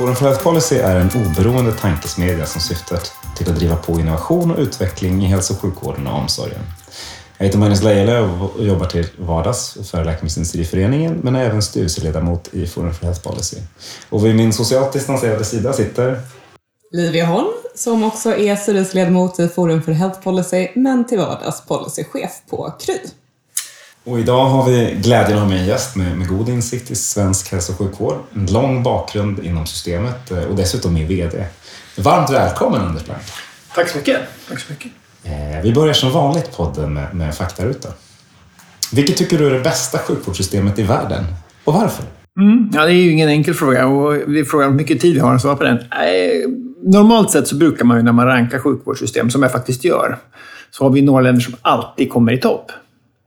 [0.00, 2.98] Forum för Health Policy är en oberoende tankesmedja som syftar
[3.36, 6.60] till att driva på innovation och utveckling i hälso och sjukvården och omsorgen.
[7.38, 12.66] Jag heter Magnus Lejelöw och jobbar till vardags för Läkemedelsindustriföreningen men är även styrelseledamot i
[12.66, 13.56] Forum för Health Policy.
[14.10, 16.20] Och vid min socialt distanserade sida sitter
[16.92, 22.42] Livia Holm, som också är styrelseledamot i Forum för Health Policy, men till vardags policychef
[22.50, 22.98] på Kry.
[24.10, 26.94] Och idag har vi glädjen att ha med en gäst med, med god insikt i
[26.94, 31.44] svensk hälso och sjukvård, en lång bakgrund inom systemet eh, och dessutom min VD.
[31.98, 33.22] Varmt välkommen Anders Blank.
[33.74, 34.20] Tack så mycket.
[34.48, 34.92] Tack så mycket.
[35.24, 37.88] Eh, Vi börjar som vanligt podden med, med faktaruta.
[38.92, 41.24] Vilket tycker du är det bästa sjukvårdssystemet i världen?
[41.64, 42.04] Och varför?
[42.40, 42.70] Mm.
[42.74, 45.20] Ja, det är ju ingen enkel fråga och det är frågan hur mycket tid vi
[45.20, 45.78] har att svara på den.
[45.90, 46.46] Nej,
[46.82, 50.18] Normalt sett så brukar man ju när man rankar sjukvårdssystem, som jag faktiskt gör,
[50.70, 52.72] så har vi några länder som alltid kommer i topp.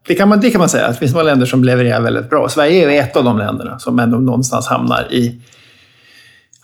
[0.08, 0.88] Det kan man, det kan man säga.
[0.88, 2.50] Det finns några länder som levererar väldigt bra.
[2.50, 5.42] Sverige är ett av de länderna som ändå någonstans hamnar i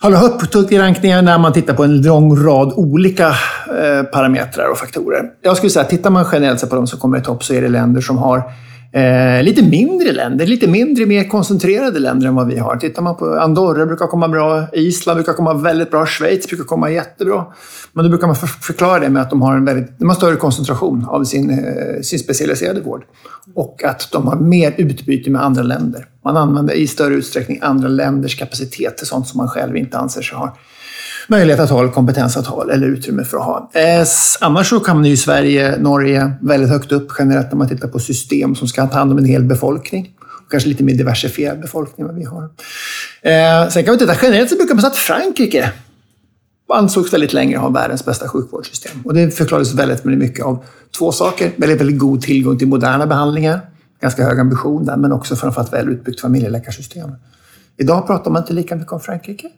[0.02, 4.78] har högt i rankningar när man tittar på en lång rad olika eh, parametrar och
[4.78, 5.22] faktorer.
[5.42, 7.62] Jag skulle säga, tittar man generellt sett på de som kommer i topp så är
[7.62, 8.42] det länder som har
[8.92, 12.76] eh, lite mindre länder, lite mindre, mer koncentrerade länder än vad vi har.
[12.76, 16.90] Tittar man på Andorra brukar komma bra, Island brukar komma väldigt bra, Schweiz brukar komma
[16.90, 17.46] jättebra.
[17.92, 20.36] Men då brukar man förklara det med att de har en väldigt, de har större
[20.36, 23.04] koncentration av sin, eh, sin specialiserade vård.
[23.54, 26.06] Och att de har mer utbyte med andra länder.
[26.24, 30.22] Man använder i större utsträckning andra länders kapacitet till sånt som man själv inte anser
[30.22, 30.56] sig ha
[31.30, 33.70] möjlighet att ha, eller kompetens att ha eller utrymme för att ha.
[33.74, 34.06] Eh,
[34.40, 37.98] annars så kan man ju Sverige, Norge väldigt högt upp generellt när man tittar på
[37.98, 40.14] system som ska ta hand om en hel befolkning.
[40.50, 42.42] Kanske lite mer diversifierad befolkning än vad vi har.
[43.22, 45.72] Eh, sen kan vi titta generellt så brukar man säga att Frankrike
[46.72, 49.02] ansågs väldigt länge ha världens bästa sjukvårdssystem.
[49.04, 50.64] Och det förklarades väldigt, väldigt mycket av
[50.98, 51.52] två saker.
[51.56, 53.60] Väldigt, väldigt god tillgång till moderna behandlingar.
[54.00, 57.10] Ganska hög ambition där, men också framförallt väl utbyggt familjeläkarsystem.
[57.76, 59.50] Idag pratar man inte lika mycket om Frankrike.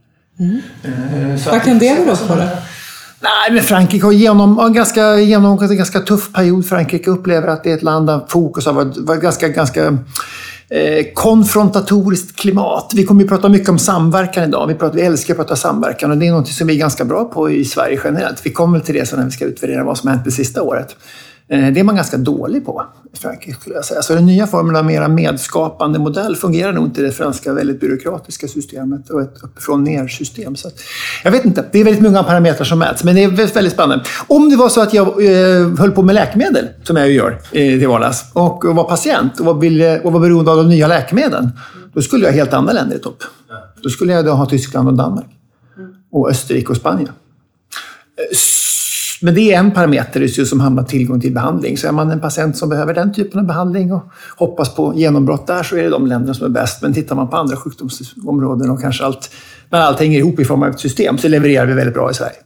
[1.46, 2.48] Vad kan det bero på då?
[3.22, 6.66] Nej, men Frankrike har genom, ganska, genomgått en ganska tuff period.
[6.66, 9.84] Frankrike upplever att det är ett land där fokus har varit, varit ganska, ganska
[10.68, 12.92] eh, konfrontatoriskt klimat.
[12.94, 14.66] Vi kommer ju prata mycket om samverkan idag.
[14.66, 17.04] Vi, pratar, vi älskar att prata samverkan och det är något som vi är ganska
[17.04, 18.46] bra på i Sverige generellt.
[18.46, 20.62] Vi kommer till det sen när vi ska utvärdera vad som har hänt det sista
[20.62, 20.96] året.
[21.48, 24.02] Eh, det är man ganska dålig på i Frankrike skulle jag säga.
[24.02, 27.80] Så den nya formen av mera medskapande modell fungerar nog inte i det franska väldigt
[27.80, 30.56] byråkratiska systemet och ett uppifrån ner-system.
[30.56, 30.74] Så att,
[31.24, 33.72] jag vet inte, det är väldigt många parametrar som mäts, men det är väldigt väldigt
[33.72, 34.04] spännande.
[34.26, 37.30] Om det var så att jag eh, höll på med läkemedel, som jag ju gör
[37.30, 40.86] eh, till vardags, och var patient och var, ville, och var beroende av de nya
[40.86, 41.50] läkemedlen,
[41.94, 43.22] då skulle jag ha helt andra länder i topp.
[43.82, 45.26] Då skulle jag då ha Tyskland och Danmark.
[46.12, 47.08] Och Österrike och Spanien.
[47.08, 48.36] Eh,
[49.22, 51.76] men det är en parameter just som handlar om tillgång till behandling.
[51.76, 54.02] Så är man en patient som behöver den typen av behandling och
[54.36, 56.82] hoppas på genombrott där så är det de länderna som är bäst.
[56.82, 59.30] Men tittar man på andra sjukdomsområden och kanske allt,
[59.70, 62.14] när allt hänger ihop i form av ett system så levererar vi väldigt bra i
[62.14, 62.36] Sverige.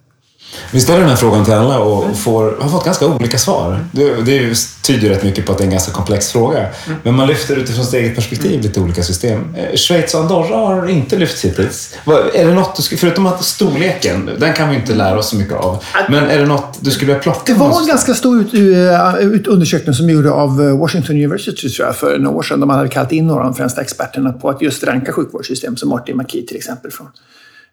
[0.73, 3.85] Vi ställer den här frågan till alla och får, har fått ganska olika svar.
[3.93, 6.67] Det, det tyder rätt mycket på att det är en ganska komplex fråga.
[7.03, 9.55] Men man lyfter utifrån sitt eget perspektiv lite olika system.
[9.57, 11.95] Eh, Schweiz och Andorra har inte lyfts hittills.
[12.35, 15.37] Är det något du skulle, förutom att storleken, den kan vi inte lära oss så
[15.37, 15.85] mycket av.
[16.09, 17.53] Men är det något du skulle vilja plocka?
[17.53, 21.69] Det var en ganska stor ut, uh, ut, undersökning som gjordes av eh, Washington University
[21.69, 22.61] tror jag, för några år sedan.
[22.61, 25.89] De hade kallat in några av de främsta experterna på att just ranka sjukvårdssystem, som
[25.89, 27.07] Martin McKee till exempel från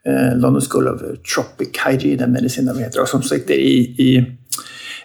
[0.07, 1.01] eh, London School of
[1.35, 4.17] Tropic Hygiene and Medicine, de heter, och som sitter i, i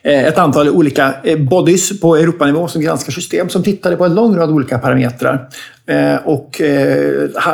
[0.03, 4.15] eh, ett antal olika eh, bodies på Europanivå som granskar system som tittade på en
[4.15, 5.49] lång rad olika parametrar
[5.87, 6.61] eh, och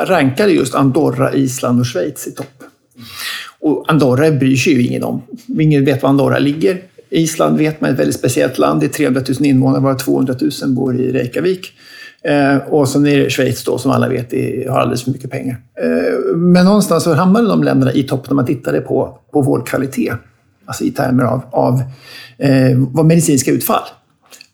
[0.07, 2.63] rankade just Andorra, Island och Schweiz i topp.
[3.61, 5.23] Och Andorra bryr sig ju ingen om.
[5.61, 6.83] Ingen vet var Andorra ligger.
[7.11, 8.81] Island vet man är ett väldigt speciellt land.
[8.81, 11.73] Det är 300 000 invånare, bara 200 000 bor i Reykjavik.
[12.29, 15.31] Eh, och sen är det Schweiz då, som alla vet är, har alldeles för mycket
[15.31, 15.57] pengar.
[15.83, 20.15] Eh, men någonstans så hamnade de länderna i topp när man tittade på, på vårdkvalitet.
[20.67, 21.83] Alltså i termer av, av
[22.39, 23.83] eh, vad medicinska utfall.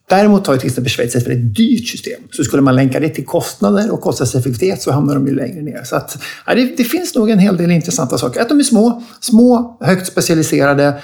[0.08, 2.20] Däremot har ju till exempel Schweiz ett väldigt dyrt system.
[2.30, 5.82] Så skulle man länka det till kostnader och kostnadseffektivitet så hamnar de ju längre ner.
[5.84, 8.40] Så att, ja, det, det finns nog en hel del intressanta saker.
[8.40, 10.94] Att de är små, små, högt specialiserade.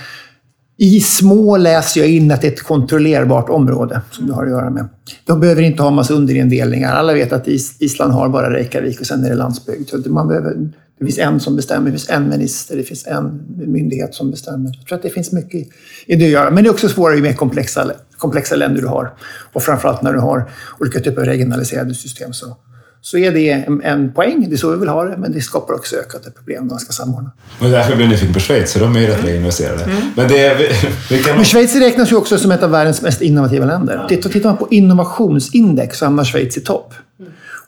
[0.79, 4.51] I små läser jag in att det är ett kontrollerbart område som du har att
[4.51, 4.89] göra med.
[5.25, 6.95] De behöver inte ha massa underindelningar.
[6.95, 9.89] Alla vet att Island har bara Reykjavik och sen är det landsbygd.
[9.89, 10.55] Så man behöver,
[10.99, 14.71] Det finns en som bestämmer, det finns en minister, det finns en myndighet som bestämmer.
[14.79, 15.69] Jag tror att det finns mycket
[16.07, 16.51] i det att göra.
[16.51, 19.15] Men det är också svårare ju mer komplexa, komplexa länder du har.
[19.53, 20.51] Och framförallt när du har
[20.81, 22.33] olika typer av regionaliserade system.
[22.33, 22.57] Så,
[23.01, 25.41] så är det en, en poäng, det är så vi vill ha det, men det
[25.41, 27.31] skapar också ökade problem när man ska samordna.
[27.61, 29.89] Men därför blir jag nyfiken på Schweiz, för de är ju rätt investerade.
[30.17, 30.69] Men det, vi,
[31.17, 31.37] vi kan...
[31.37, 34.07] Men Schweiz räknas ju också som ett av världens mest innovativa länder.
[34.09, 36.95] Titt- Tittar man på innovationsindex så hamnar Schweiz i topp.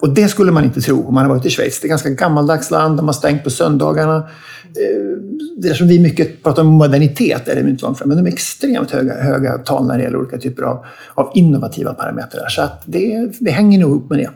[0.00, 1.80] Och det skulle man inte tro om man har varit i Schweiz.
[1.80, 4.16] Det är ett ganska gammaldags land, de har stängt på söndagarna.
[4.16, 5.18] Eh,
[5.56, 8.32] Det som vi mycket pratar om modernitet, är det inte långt fram, men de är
[8.32, 10.84] extremt höga, höga tal när det gäller olika typer av,
[11.14, 12.48] av innovativa parametrar.
[12.48, 14.30] Så att det, det hänger nog ihop med det.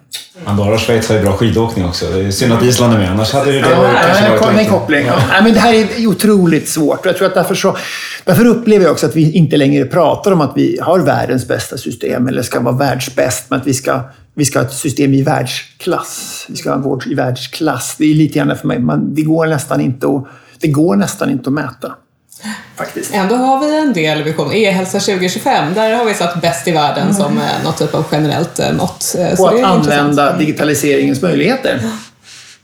[0.44, 2.06] Andorra och Schweiz har ju bra skidåkning också.
[2.06, 4.67] Det är synd att Island är med, annars hade det Ja, kanske nej, varit en
[4.67, 5.06] koppling.
[5.06, 5.15] Ja.
[5.29, 7.06] Nej, men det här är otroligt svårt.
[7.06, 7.76] Jag tror att därför, så,
[8.25, 11.76] därför upplever jag också att vi inte längre pratar om att vi har världens bästa
[11.76, 14.00] system eller ska vara världsbäst, men att vi ska,
[14.34, 16.46] vi ska ha ett system i världsklass.
[16.49, 17.94] Vi ska ha en vård i världsklass.
[17.99, 20.25] Det är lite grann för mig, man, det, går nästan inte att,
[20.61, 21.93] det går nästan inte att mäta.
[22.76, 23.14] Faktiskt.
[23.14, 24.55] Ändå har vi en del visioner.
[24.55, 28.58] E-hälsa 2025, där har vi satt bäst i världen som eh, något typ av generellt
[28.58, 29.14] eh, mått.
[29.19, 31.81] Eh, så Och att använda digitaliseringens möjligheter.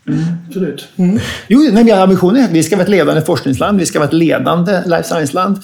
[0.07, 0.87] Mm, absolut.
[1.47, 4.07] Jo, nej, men ambitionen är att vi ska vara ett ledande forskningsland, vi ska vara
[4.07, 5.63] ett ledande life science-land.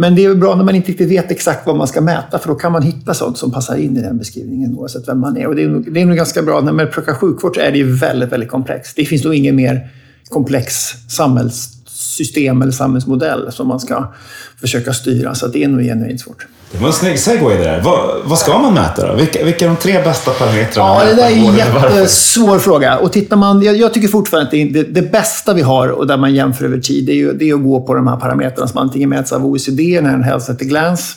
[0.00, 2.48] Men det är bra när man inte riktigt vet exakt vad man ska mäta, för
[2.48, 5.46] då kan man hitta sånt som passar in i den beskrivningen oavsett vem man är.
[5.46, 6.60] Och det är nog, det är nog ganska bra.
[6.60, 8.96] När man plockar sjukvård så är det ju väldigt, väldigt komplext.
[8.96, 9.88] Det finns nog ingen mer
[10.28, 10.74] komplex
[11.08, 14.12] samhällssystem eller samhällsmodell som man ska
[14.60, 15.34] försöka styra.
[15.34, 16.46] Så det är nog genuint svårt.
[16.72, 17.80] Det var en snygg segway det där.
[17.80, 19.14] Vad, vad ska man mäta då?
[19.14, 21.04] Vilka, vilka är de tre bästa parametrarna?
[21.04, 22.98] Ja, det där är en jättesvår fråga.
[22.98, 26.16] Och tittar man, jag, jag tycker fortfarande att det, det, bästa vi har och där
[26.16, 28.68] man jämför över tid, det är, ju, det är att gå på de här parametrarna
[28.68, 31.16] som antingen mäts av OECD, när en Health at a glance,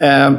[0.00, 0.30] eh,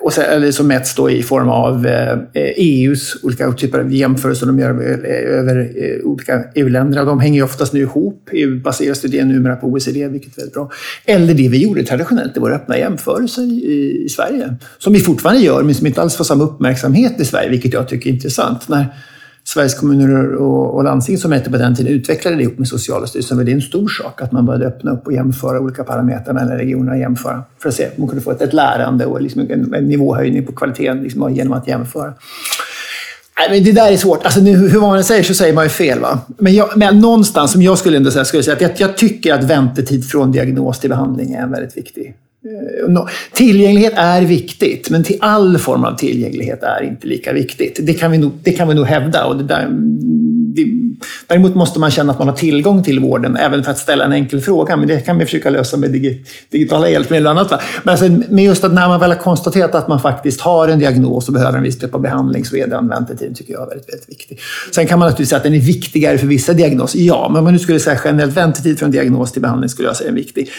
[0.00, 4.46] och sen, eller som mäts då i form av eh, EUs olika typer av jämförelser
[4.46, 7.04] de gör över, över eh, olika EU-länder.
[7.04, 8.28] De hänger ju oftast nu ihop.
[8.32, 10.70] EU baserar studien numera på OECD, vilket är väldigt bra.
[11.04, 14.56] Eller det vi gjorde traditionellt i våra öppna jämförelser i, i Sverige.
[14.78, 17.88] Som vi fortfarande gör, men som inte alls får samma uppmärksamhet i Sverige, vilket jag
[17.88, 18.68] tycker är intressant.
[18.68, 18.86] När
[19.54, 23.36] Sveriges kommuner och, och landsting som hette på den tiden utvecklade det ihop med Socialstyrelsen.
[23.36, 26.34] Men det är en stor sak att man började öppna upp och jämföra olika parametrar
[26.34, 26.92] mellan regionerna.
[26.92, 29.74] och Jämföra, för att se om man kunde få ett, ett lärande och liksom en,
[29.74, 32.14] en nivåhöjning på kvaliteten liksom, genom att jämföra.
[33.38, 34.24] Nej, men det där är svårt.
[34.24, 36.00] Alltså, nu, hur man än säger så säger man ju fel.
[36.00, 36.20] Va?
[36.38, 38.96] Men, jag, men någonstans, som jag skulle ändå säga, skulle jag säga att jag, jag
[38.96, 42.14] tycker att väntetid från diagnos till behandling är en väldigt viktig.
[42.44, 47.78] Eh, tillgänglighet är viktigt, men till all form av tillgänglighet är inte lika viktigt.
[47.82, 49.24] Det kan vi nog, det kan vi nog hävda.
[49.24, 49.68] Och det där,
[51.26, 54.12] däremot måste man känna att man har tillgång till vården, även för att ställa en
[54.12, 54.76] enkel fråga.
[54.76, 56.14] Men det kan vi försöka lösa med
[56.50, 57.50] digitala hjälpmedel och annat.
[57.50, 57.60] Va?
[57.82, 60.78] Men, alltså, men just att när man väl har konstaterat att man faktiskt har en
[60.78, 63.88] diagnos och behöver en viss typ av behandling, så är den väntetiden tycker jag väldigt,
[63.88, 64.40] väldigt viktig.
[64.74, 66.98] Sen kan man naturligtvis säga att den är viktigare för vissa diagnoser.
[66.98, 69.96] Ja, men om man nu skulle säga generellt väntetid från diagnos till behandling skulle jag
[69.96, 70.50] säga är viktig.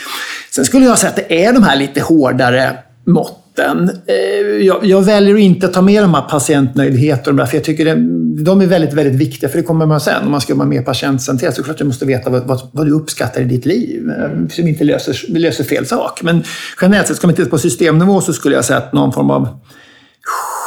[0.56, 4.02] Sen skulle jag säga att det är de här lite hårdare måtten patienten.
[4.08, 7.96] Eh, jag, jag väljer att inte ta med de här patientnöjdheterna, för jag tycker det,
[8.44, 10.26] de är väldigt, väldigt viktiga, för det kommer man sen.
[10.26, 12.48] Om man ska vara mer patientcentrerat så är det klart att du måste veta vad,
[12.48, 16.24] vad, vad du uppskattar i ditt liv, eh, som inte löser, löser fel sak.
[16.24, 16.44] Men
[16.82, 19.48] generellt sett, ska man titta på systemnivå så skulle jag säga att någon form av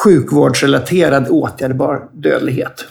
[0.04, 2.84] sjukvårdsrelaterad åtgärdbar dödlighet.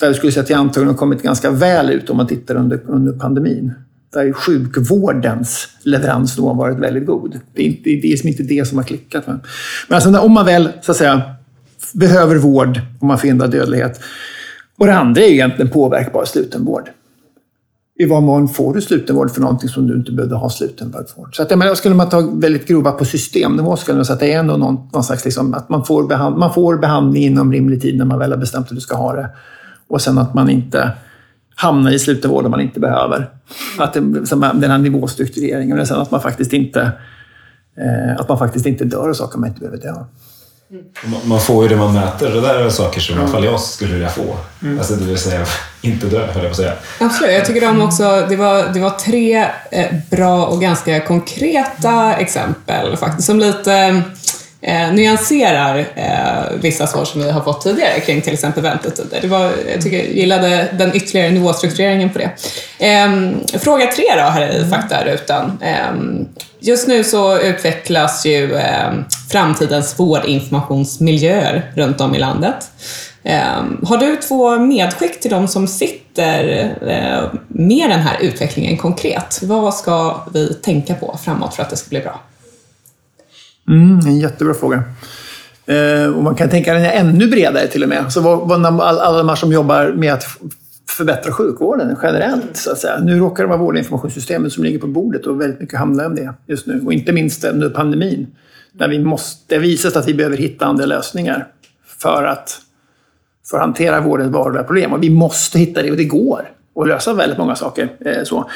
[0.00, 2.54] Där jag skulle säga att jag antagligen har kommit ganska väl ut om man tittar
[2.54, 3.72] under, under pandemin.
[4.12, 7.40] Där sjukvårdens leveransnivå har varit väldigt god.
[7.54, 9.26] Det är, inte, det är liksom inte det som har klickat.
[9.26, 9.40] Men
[9.88, 11.22] alltså om man väl så att säga,
[11.92, 14.00] behöver vård och man förhindrar dödlighet.
[14.78, 16.90] Och det andra är ju egentligen påverkbar slutenvård.
[17.98, 21.28] I vad mån får du slutenvård för någonting som du inte behövde ha slutenvård för?
[21.32, 24.20] Så att, jag menar, skulle man ta väldigt grova på systemnivå skulle man säga att
[24.20, 27.52] det är ändå någon, någon slags liksom, att man får, behand, man får behandling inom
[27.52, 29.28] rimlig tid när man väl har bestämt att du ska ha det.
[29.88, 30.90] Och sen att man inte
[31.54, 33.30] hamnar i slutenvård om man inte behöver.
[33.78, 35.80] Att det, som den här nivåstruktureringen.
[35.80, 36.80] Och sen att man faktiskt inte
[37.78, 40.06] eh, att man faktiskt inte dör av saker man inte behöver dö av.
[41.04, 42.30] Man- Man får ju det man mäter.
[42.30, 44.36] Det där är saker som i alla fall jag skulle vilja få.
[44.78, 45.46] Alltså det vill säga,
[45.82, 46.72] inte dö, höll jag på att säga.
[47.00, 52.14] Absolut, jag tycker om också, det var, det var tre eh, bra och ganska konkreta
[52.14, 54.02] exempel faktiskt, som lite
[54.62, 59.18] eh, nyanserar eh, vissa svar som vi har fått tidigare kring till exempel väntetider.
[59.20, 62.30] Det var, jag tycker, jag gillade den ytterligare nivåstruktureringen på det.
[62.86, 63.10] Eh,
[63.58, 65.58] fråga tre då här i faktarutan.
[65.62, 65.92] Eh,
[66.60, 68.90] just nu så utvecklas ju eh,
[69.30, 72.70] framtidens vårdinformationsmiljöer runt om i landet.
[73.24, 79.40] Eh, har du två medskick till de som sitter eh, med den här utvecklingen konkret?
[79.42, 82.20] Vad ska vi tänka på framåt för att det ska bli bra?
[83.68, 84.82] Mm, en jättebra fråga.
[85.66, 88.12] Eh, och man kan tänka den är ännu bredare till och med.
[88.12, 90.24] Så vad, vad, alla de här som jobbar med att
[90.88, 92.56] förbättra sjukvården generellt.
[92.56, 92.98] Så att säga.
[92.98, 96.34] Nu råkar det vara vårdinformationssystemet som ligger på bordet och väldigt mycket handlar om det
[96.46, 96.82] just nu.
[96.86, 98.26] Och inte minst under pandemin.
[98.72, 101.48] Där vi måste, det visas att vi behöver hitta andra lösningar
[101.86, 102.60] för att,
[103.50, 104.92] för att hantera vårdens vardagliga problem.
[104.92, 107.88] Och vi måste hitta det och det går att lösa väldigt många saker.
[108.00, 108.50] Eh, så.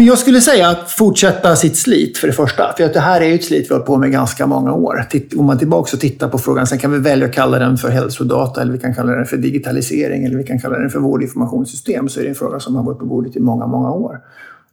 [0.00, 2.74] Jag skulle säga att fortsätta sitt slit för det första.
[2.76, 5.06] För att det här är ju ett slit vi har på med ganska många år.
[5.30, 7.88] Går man tillbaka och tittar på frågan, sen kan vi välja att kalla den för
[7.88, 12.08] hälsodata, eller vi kan kalla den för digitalisering, eller vi kan kalla den för vårdinformationssystem,
[12.08, 14.20] så är det en fråga som har varit på bordet i många, många år.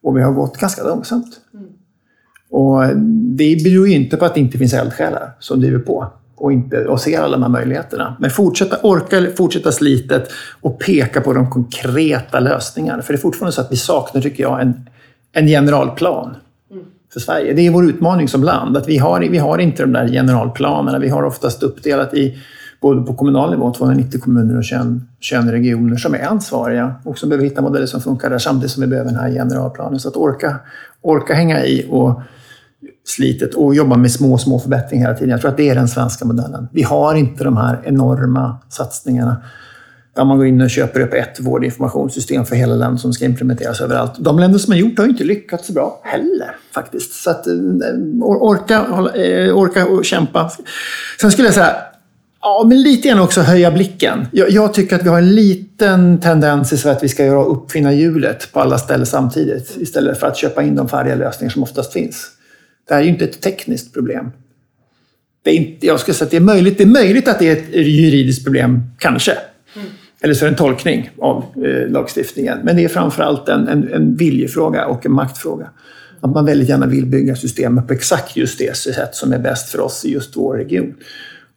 [0.04, 1.40] Och vi har gått ganska långsamt.
[1.54, 1.66] Mm.
[2.50, 2.98] Och
[3.38, 6.86] det beror ju inte på att det inte finns eldsjälar som driver på och, inte,
[6.86, 8.16] och ser alla de här möjligheterna.
[8.20, 10.32] Men fortsätta orka fortsätta slitet
[10.62, 13.02] och peka på de konkreta lösningarna.
[13.02, 14.90] För det är fortfarande så att vi saknar, tycker jag, en,
[15.34, 16.36] en generalplan
[17.14, 17.54] för Sverige.
[17.54, 21.00] Det är vår utmaning som land, att vi har, vi har inte de där generalplanerna.
[21.00, 22.38] Vi har oftast uppdelat i
[22.82, 24.82] både på kommunal nivå, 290 kommuner och 21,
[25.20, 28.82] 21 regioner som är ansvariga och som behöver hitta modeller som funkar där samtidigt som
[28.82, 30.00] vi behöver den här generalplanen.
[30.00, 30.60] Så att orka,
[31.02, 32.22] orka hänga i och
[33.06, 35.30] slitet och jobba med små, små förbättringar hela tiden.
[35.30, 36.68] Jag tror att det är den svenska modellen.
[36.72, 39.42] Vi har inte de här enorma satsningarna
[40.16, 43.82] där man går in och köper upp ett vårdinformationssystem för hela landet som ska implementeras
[43.82, 44.14] överallt.
[44.20, 47.24] De länder som har gjort det har inte lyckats så bra heller faktiskt.
[47.24, 47.54] Så att, eh,
[48.24, 48.76] orka,
[49.16, 50.52] eh, orka och kämpa.
[51.22, 51.76] Sen skulle jag säga,
[52.42, 54.28] ja, men lite grann också höja blicken.
[54.32, 57.44] Jag, jag, tycker att vi har en liten tendens i Sverige att vi ska göra
[57.44, 61.64] uppfinna hjulet på alla ställen samtidigt istället för att köpa in de färdiga lösningar som
[61.64, 62.28] oftast finns.
[62.88, 64.32] Det här är ju inte ett tekniskt problem.
[65.44, 67.48] Det är, inte, jag ska säga att det, är möjligt, det är möjligt att det
[67.48, 69.32] är ett juridiskt problem, kanske.
[69.76, 69.88] Mm.
[70.22, 72.60] Eller så är det en tolkning av eh, lagstiftningen.
[72.64, 75.70] Men det är framförallt en, en, en viljefråga och en maktfråga.
[76.22, 79.70] Att man väldigt gärna vill bygga systemet på exakt just det sätt som är bäst
[79.70, 80.94] för oss i just vår region.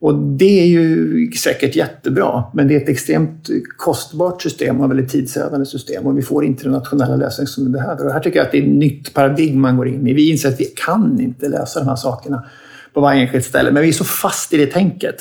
[0.05, 5.09] Och det är ju säkert jättebra, men det är ett extremt kostbart system och väldigt
[5.09, 8.07] tidsödande system och vi får inte den nationella lösning som vi behöver.
[8.07, 10.13] Och här tycker jag att det är ett nytt paradigm man går in i.
[10.13, 12.45] Vi inser att vi kan inte lösa de här sakerna
[12.95, 15.17] på varje enskilt ställe, men vi är så fast i det tänket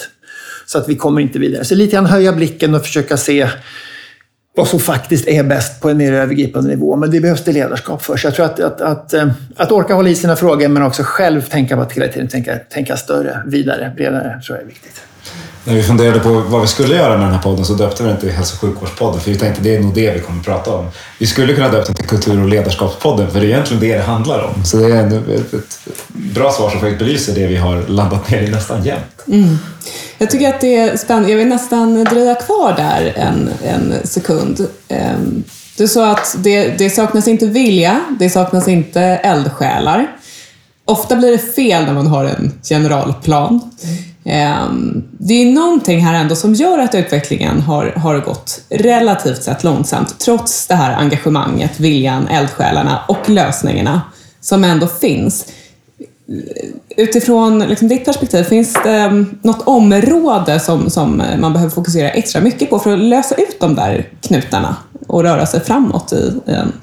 [0.65, 1.65] så att vi kommer inte vidare.
[1.65, 3.49] Så lite grann höja blicken och försöka se
[4.55, 6.95] vad som faktiskt är bäst på en mer övergripande nivå.
[6.95, 8.17] Men det behövs det ledarskap för.
[8.17, 11.03] Så jag tror att, att, att, eh, att orka hålla i sina frågor men också
[11.05, 15.01] själv tänka på att hela tiden tänka, tänka större, vidare, bredare, tror jag är viktigt.
[15.65, 18.09] När vi funderade på vad vi skulle göra med den här podden så döpte vi
[18.09, 20.45] den till Hälso och sjukvårdspodden för vi tänkte det är nog det vi kommer att
[20.45, 20.87] prata om.
[21.19, 24.03] Vi skulle kunna döpa den till Kultur och ledarskapspodden för det är egentligen det det
[24.03, 24.65] handlar om.
[24.65, 28.41] Så det är ett, ett bra svar som faktiskt belyser det vi har landat ner
[28.41, 29.23] i nästan jämt.
[29.27, 29.57] Mm.
[30.17, 31.29] Jag tycker att det är spännande.
[31.29, 34.67] Jag vill nästan dröja kvar där en, en sekund.
[34.87, 35.43] Ehm,
[35.77, 40.07] du sa att det, det saknas inte vilja, det saknas inte eldsjälar.
[40.85, 43.71] Ofta blir det fel när man har en generalplan.
[44.25, 49.63] Ehm, det är någonting här ändå som gör att utvecklingen har, har gått relativt sett
[49.63, 54.01] långsamt, trots det här engagemanget, viljan, eldsjälarna och lösningarna
[54.41, 55.45] som ändå finns.
[56.97, 62.69] Utifrån liksom ditt perspektiv, finns det något område som, som man behöver fokusera extra mycket
[62.69, 64.75] på för att lösa ut de där knutarna
[65.07, 66.73] och röra sig framåt i, i en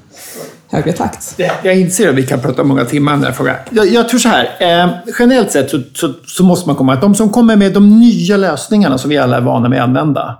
[0.71, 1.39] högre takt?
[1.63, 3.55] Jag inser att vi kan prata många timmar om den här frågan.
[3.69, 7.01] Jag, jag tror så här, eh, generellt sett så, så, så, måste man komma att
[7.01, 10.39] de som kommer med de nya lösningarna som vi alla är vana med att använda.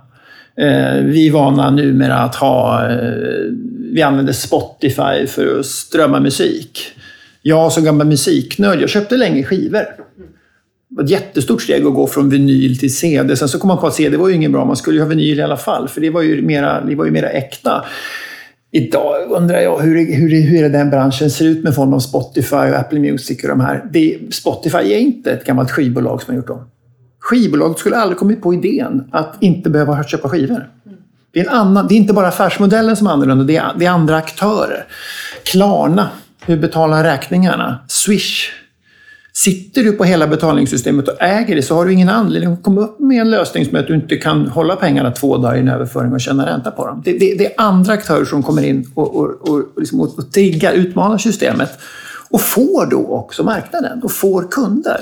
[0.56, 2.98] Eh, vi är vana numera att ha, eh,
[3.92, 6.80] vi använder Spotify för att strömma musik.
[7.42, 9.86] Jag som gammal musiknörd, jag köpte länge skivor.
[10.88, 13.36] Det var ett jättestort steg att gå från vinyl till CD.
[13.36, 15.08] Sen så kom man på att CD var ju inget bra, man skulle ju ha
[15.08, 17.84] vinyl i alla fall, för det var ju mera, det var ju mera äkta.
[18.74, 22.78] Idag undrar jag hur, hur, hur den branschen ser ut med form av Spotify och
[22.78, 23.84] Apple Music och de här.
[23.90, 26.70] Det, Spotify är inte ett gammalt skivbolag som har gjort dem.
[27.20, 30.68] Skivbolaget skulle aldrig kommit på idén att inte behöva köpa skivor.
[31.32, 33.86] Det är, en annan, det är inte bara affärsmodellen som är annorlunda, det är, det
[33.86, 34.86] är andra aktörer.
[35.44, 36.08] Klarna
[36.46, 37.78] hur betalar räkningarna?
[37.88, 38.50] Swish.
[39.44, 42.80] Sitter du på hela betalningssystemet och äger det så har du ingen anledning att komma
[42.80, 45.68] upp med en lösning som att du inte kan hålla pengarna två dagar i en
[45.68, 47.02] överföring och tjäna ränta på dem.
[47.04, 50.72] Det, det, det är andra aktörer som kommer in och, och, och, liksom, och triggar,
[50.72, 51.78] utmanar systemet
[52.30, 55.00] och får då också marknaden och får kunder.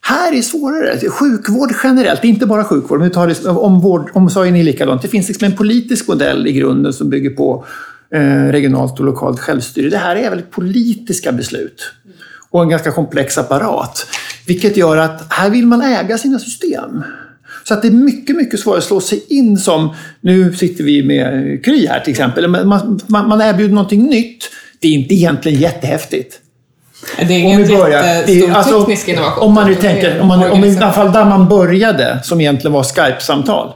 [0.00, 1.10] Här är svårare.
[1.10, 5.02] Sjukvård generellt, inte bara sjukvård, men vi tar det, om vård, omsorgen är likadant.
[5.02, 7.64] Det finns liksom en politisk modell i grunden som bygger på
[8.10, 9.90] Eh, regionalt och lokalt självstyre.
[9.90, 11.92] Det här är väldigt politiska beslut
[12.50, 14.06] och en ganska komplex apparat.
[14.46, 17.02] Vilket gör att här vill man äga sina system.
[17.64, 21.02] Så att det är mycket, mycket svårare att slå sig in som, nu sitter vi
[21.02, 24.44] med Kry här till exempel, man, man, man erbjuder någonting nytt.
[24.80, 26.40] Det är inte egentligen jättehäftigt.
[27.18, 29.42] Det är Om ingen vi börjar- jättestor alltså, teknisk innovation.
[29.48, 32.72] Om man nu tänker, om, man, om i alla fall där man började, som egentligen
[32.72, 33.72] var Skype-samtal.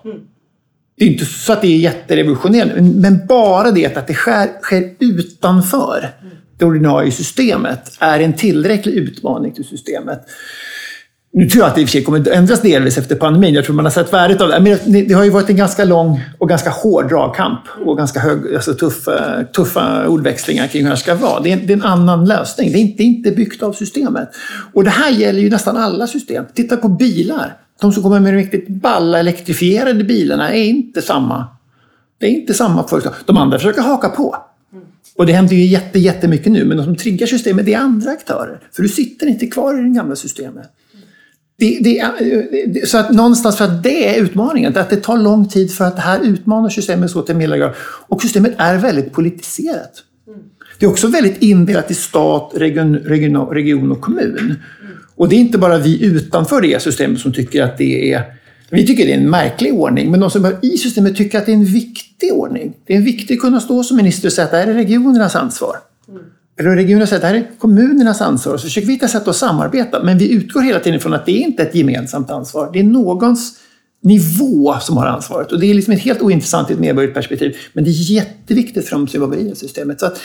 [0.98, 4.90] Det är inte så att det är jätterevolutionerande, men- bara det att det sker, sker
[4.98, 6.10] utanför
[6.62, 10.20] det ordinarie systemet är en tillräcklig utmaning till systemet.
[11.32, 13.54] Nu tror jag att det i och för sig kommer att ändras delvis efter pandemin.
[13.54, 14.60] Jag tror man har sett värdet av det.
[14.60, 18.54] Men det, har ju varit en ganska lång och ganska hård dragkamp och ganska hög,
[18.54, 21.40] alltså tuffa, tuffa ordväxlingar kring hur det ska vara.
[21.40, 22.72] Det är, det är en annan lösning.
[22.72, 24.28] Det är, inte, det är inte byggt av systemet.
[24.72, 26.44] Och det här gäller ju nästan alla system.
[26.54, 27.56] Titta på bilar.
[27.80, 31.46] De som kommer med de riktigt balla elektrifierade bilarna är inte samma.
[32.20, 33.12] Det är inte samma företag.
[33.26, 34.36] De andra försöker haka på.
[35.16, 38.10] Och det händer ju jätte, jättemycket nu, men de som triggar systemet det är andra
[38.10, 38.60] aktörer.
[38.72, 40.66] För du sitter inte kvar i det gamla systemet.
[41.58, 42.08] Det, eh,
[42.66, 45.84] det, så att någonstans för att det är utmaningen, att det tar lång tid för
[45.84, 47.74] att det här utmanar systemet så till milda grad.
[48.08, 49.92] Och systemet är väldigt politiserat.
[50.78, 54.54] Det är också väldigt indelat i stat, region, region, region och kommun.
[55.14, 58.24] Och det är inte bara vi utanför det systemet som tycker att det är
[58.76, 61.46] vi tycker det är en märklig ordning, men de som är i systemet tycker att
[61.46, 62.74] det är en viktig ordning.
[62.86, 65.36] Det är viktigt att kunna stå som minister och säga att det här är regionernas
[65.36, 65.76] ansvar.
[66.60, 68.56] Eller regionerna säger att det här är kommunernas ansvar.
[68.56, 70.02] Så försöker vi hitta sätt att samarbeta.
[70.02, 72.70] Men vi utgår hela tiden från att det är inte ett gemensamt ansvar.
[72.72, 73.58] Det är någons
[74.02, 75.52] nivå som har ansvaret.
[75.52, 77.56] Och det är liksom ett helt ointressant i ett medborgerligt perspektiv.
[77.72, 80.00] Men det är jätteviktigt för de som jobbar i systemet.
[80.00, 80.20] Så att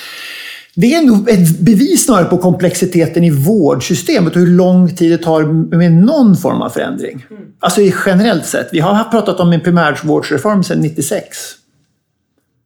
[0.79, 5.17] det är nog ett bevis snarare på komplexiteten i vårdsystemet och hur lång tid det
[5.17, 5.43] tar
[5.77, 7.25] med någon form av förändring.
[7.59, 8.69] Alltså i generellt sett.
[8.71, 11.37] Vi har pratat om en primärvårdsreform sedan 96.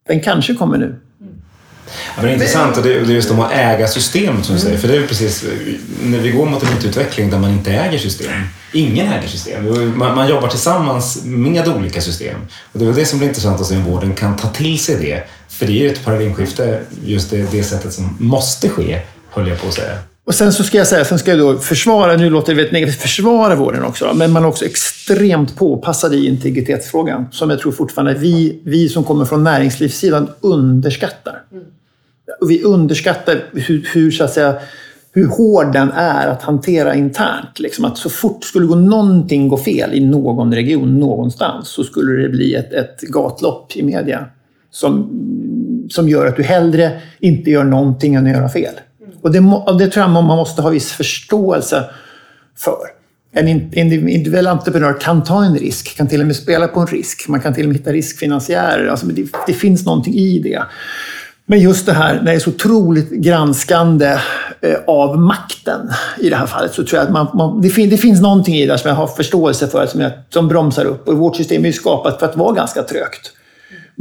[0.08, 0.96] Den kanske kommer nu.
[1.88, 4.62] Ja, men det är intressant och det, är just om att äga system som du
[4.62, 4.78] säger.
[4.78, 5.46] För det är precis
[6.04, 8.32] när vi går mot en utveckling där man inte äger system.
[8.74, 9.66] Ingen äger system.
[9.98, 12.38] Man, man jobbar tillsammans med olika system.
[12.72, 14.80] Och det är väl det som blir intressant att se om vården kan ta till
[14.80, 15.24] sig det.
[15.62, 19.62] För det är ju ett paradigmskifte, just det, det sättet som måste ske, höll jag
[19.62, 19.98] på att säga.
[20.26, 22.74] Och sen så ska jag säga, sen ska jag då försvara, nu låter det väldigt
[22.74, 24.06] negativt, försvara vården också.
[24.06, 27.26] då, Men man är också extremt påpassad i integritetsfrågan.
[27.32, 31.44] Som jag tror fortfarande vi, vi som kommer från näringslivssidan underskattar.
[32.42, 34.56] Och vi underskattar hur, hur, så att säga,
[35.12, 37.60] hur hård den är att hantera internt.
[37.60, 42.22] Liksom att så fort skulle gå någonting gå fel i någon region någonstans så skulle
[42.22, 44.26] det bli ett, ett gatlopp i media.
[44.72, 45.10] Som,
[45.92, 48.74] som gör att du hellre inte gör någonting än att göra fel.
[49.22, 51.84] Och det, och det tror jag man måste ha viss förståelse
[52.58, 53.02] för.
[53.34, 57.28] En individuell entreprenör kan ta en risk, kan till och med spela på en risk.
[57.28, 58.88] Man kan till och med hitta riskfinansiärer.
[58.88, 60.64] Alltså det, det finns någonting i det.
[61.46, 64.18] Men just det här när det är så otroligt granskande
[64.62, 67.90] eh, av makten i det här fallet så tror jag att man, man, det, fin,
[67.90, 71.08] det finns någonting i det som jag har förståelse för som, jag, som bromsar upp.
[71.08, 73.32] Och vårt system är ju skapat för att vara ganska trögt.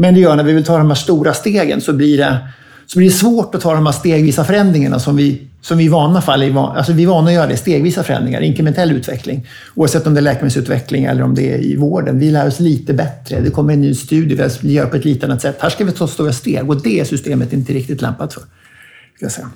[0.00, 2.38] Men det gör när vi vill ta de här stora stegen så blir det,
[2.86, 5.88] så blir det svårt att ta de här stegvisa förändringarna som vi, som vi i
[5.88, 7.56] vana fall är, alltså vi är vana att göra det.
[7.56, 9.46] Stegvisa förändringar, inkrementell utveckling.
[9.74, 12.18] Oavsett om det är läkemedelsutveckling eller om det är i vården.
[12.18, 13.40] Vi lär oss lite bättre.
[13.40, 15.56] Det kommer en ny studie, vi gör på ett lite annat sätt.
[15.60, 18.40] Här ska vi ta stora steg och det är systemet inte riktigt lämpat för.
[18.40, 19.50] Ska jag säga.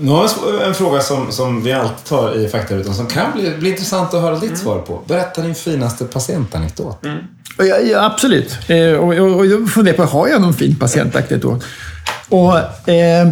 [0.00, 3.56] Nu har vi en fråga som, som vi alltid tar i faktarutan som kan bli,
[3.58, 5.02] bli intressant att höra ditt svar på.
[5.06, 7.04] Berätta din finaste patientanekdot.
[7.58, 8.58] Och Ja, ja, absolut.
[8.68, 11.62] Eh, och, och, och jag funderar på, har jag någon fin patientaktivitet?
[12.28, 13.28] Och eh,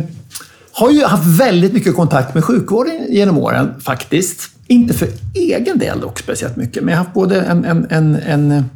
[0.72, 4.50] har ju haft väldigt mycket kontakt med sjukvården genom åren, faktiskt.
[4.66, 8.16] Inte för egen del dock speciellt mycket, men jag har haft både en, en, en,
[8.16, 8.70] en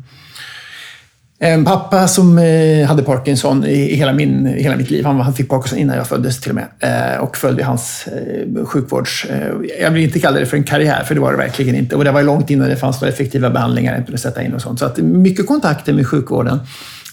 [1.43, 5.05] en pappa som eh, hade Parkinson i hela, min, i hela mitt liv.
[5.05, 6.67] Han, han fick Parkinson innan jag föddes till och med.
[6.81, 9.27] Eh, och följde hans eh, sjukvårds...
[9.81, 11.97] Jag vill inte kalla det för en karriär, för det var det verkligen inte.
[11.97, 14.63] Och det var långt innan det fanns några effektiva behandlingar att kunde sätta in och
[14.63, 14.79] sånt.
[14.79, 16.61] Så att mycket kontakter med sjukvården.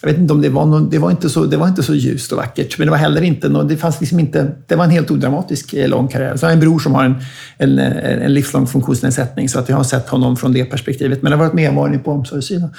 [0.01, 1.95] Jag vet inte om det var, någon, det var, inte, så, det var inte så
[1.95, 3.49] ljust och vackert, men det var heller inte...
[3.49, 6.37] Någon, det, fanns liksom inte det var en helt odramatisk lång karriär.
[6.37, 7.15] Så jag har en bror som har en,
[7.57, 11.21] en, en, en livslång funktionsnedsättning, så att jag har sett honom från det perspektivet.
[11.21, 12.69] Men det har varit medvarning på omsorgssidan.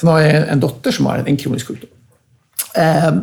[0.00, 1.90] Sen har jag en dotter som har en kronisk sjukdom.
[2.74, 3.14] Eh,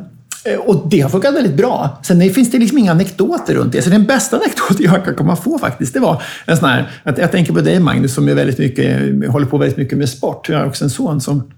[0.60, 2.02] och det har funkat väldigt bra.
[2.04, 3.82] Sen finns det liksom inga anekdoter runt det.
[3.82, 7.18] Så den bästa anekdoten jag kan komma få faktiskt, det var en sån här, att
[7.18, 10.50] jag tänker på dig Magnus som är väldigt mycket, håller på väldigt mycket med sport.
[10.50, 11.52] Jag har också en son som,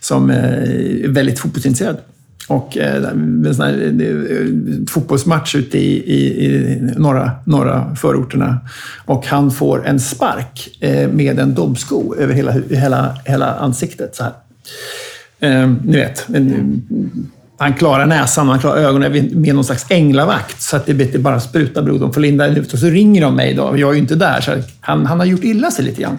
[0.00, 1.96] som eh, är väldigt fotbollsintresserad.
[2.48, 8.58] Och eh, en sån här fotbollsmatch ute i, i, i norra, norra förorterna.
[9.04, 10.78] Och han får en spark
[11.12, 14.16] med en dobbsko över hela, hela, hela ansiktet.
[14.16, 14.32] Så här.
[15.40, 16.82] Eh, ni vet, en,
[17.58, 21.40] han klarar näsan och han klarar ögonen med någon slags änglavakt så att det, bara
[21.40, 22.00] sprutar blod.
[22.00, 23.74] De får linda ut och så ringer de mig då.
[23.76, 26.18] Jag är ju inte där, så han, han har gjort illa sig lite grann.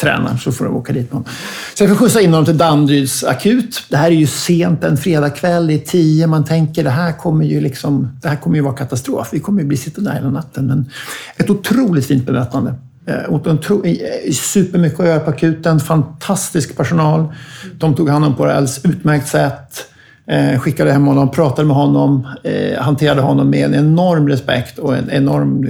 [0.00, 1.28] tränar så får de åka dit med honom.
[1.74, 3.82] Så jag får skjutsa in honom till Danderyds akut.
[3.88, 6.26] Det här är ju sent en fredagkväll, det är tio.
[6.26, 9.28] Man tänker det här kommer ju liksom, det här kommer ju vara katastrof.
[9.32, 10.66] Vi kommer ju bli sittande där hela natten.
[10.66, 10.90] Men
[11.36, 12.74] ett otroligt fint bemötande.
[13.06, 17.34] Eh, supermycket att göra på akuten, fantastisk personal.
[17.78, 19.86] De tog hand om på det alldeles utmärkt sätt.
[20.26, 24.96] Eh, skickade hem honom, pratade med honom, eh, hanterade honom med en enorm respekt och
[24.96, 25.64] en enorm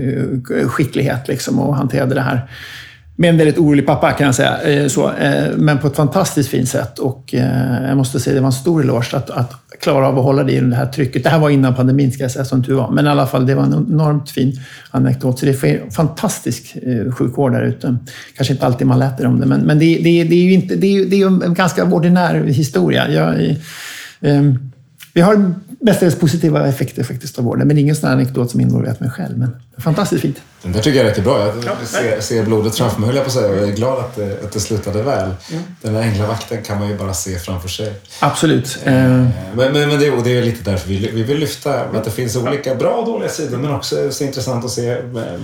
[0.56, 2.50] eh, skicklighet liksom, och hanterade det här
[3.20, 4.62] med en väldigt orolig pappa kan jag säga.
[4.62, 6.98] Eh, så, eh, men på ett fantastiskt fint sätt.
[6.98, 10.24] Och eh, jag måste säga det var en stor eloge att, att klara av att
[10.24, 11.24] hålla det i det här trycket.
[11.24, 12.90] Det här var innan pandemin ska jag säga, som tur var.
[12.90, 15.38] Men i alla fall, det var en enormt fin anekdot.
[15.38, 16.76] Så det är fantastisk
[17.18, 17.96] sjukvård där ute.
[18.36, 20.76] Kanske inte alltid man läter om det, men, men det, det, det är ju inte,
[20.76, 23.10] det är, det är en ganska ordinär historia.
[23.10, 23.56] Jag,
[25.14, 29.10] vi har mestadels positiva effekter faktiskt av vården, men ingen sån anekdot som involverat mig
[29.10, 29.38] själv.
[29.38, 30.36] Men fantastiskt fint.
[30.62, 31.46] Den där tycker jag är rätt bra.
[31.46, 33.56] Jag ser, ser blodet framför mig, höll jag på att säga.
[33.56, 35.30] Jag är glad att det, att det slutade väl.
[35.50, 35.62] Mm.
[35.82, 37.92] Den där änglavakten kan man ju bara se framför sig.
[38.20, 38.78] Absolut.
[38.84, 42.04] Eh, men, men, men det, och det är lite därför vi, vi vill lyfta att
[42.04, 44.96] det finns olika bra och dåliga sidor, men också så intressant att se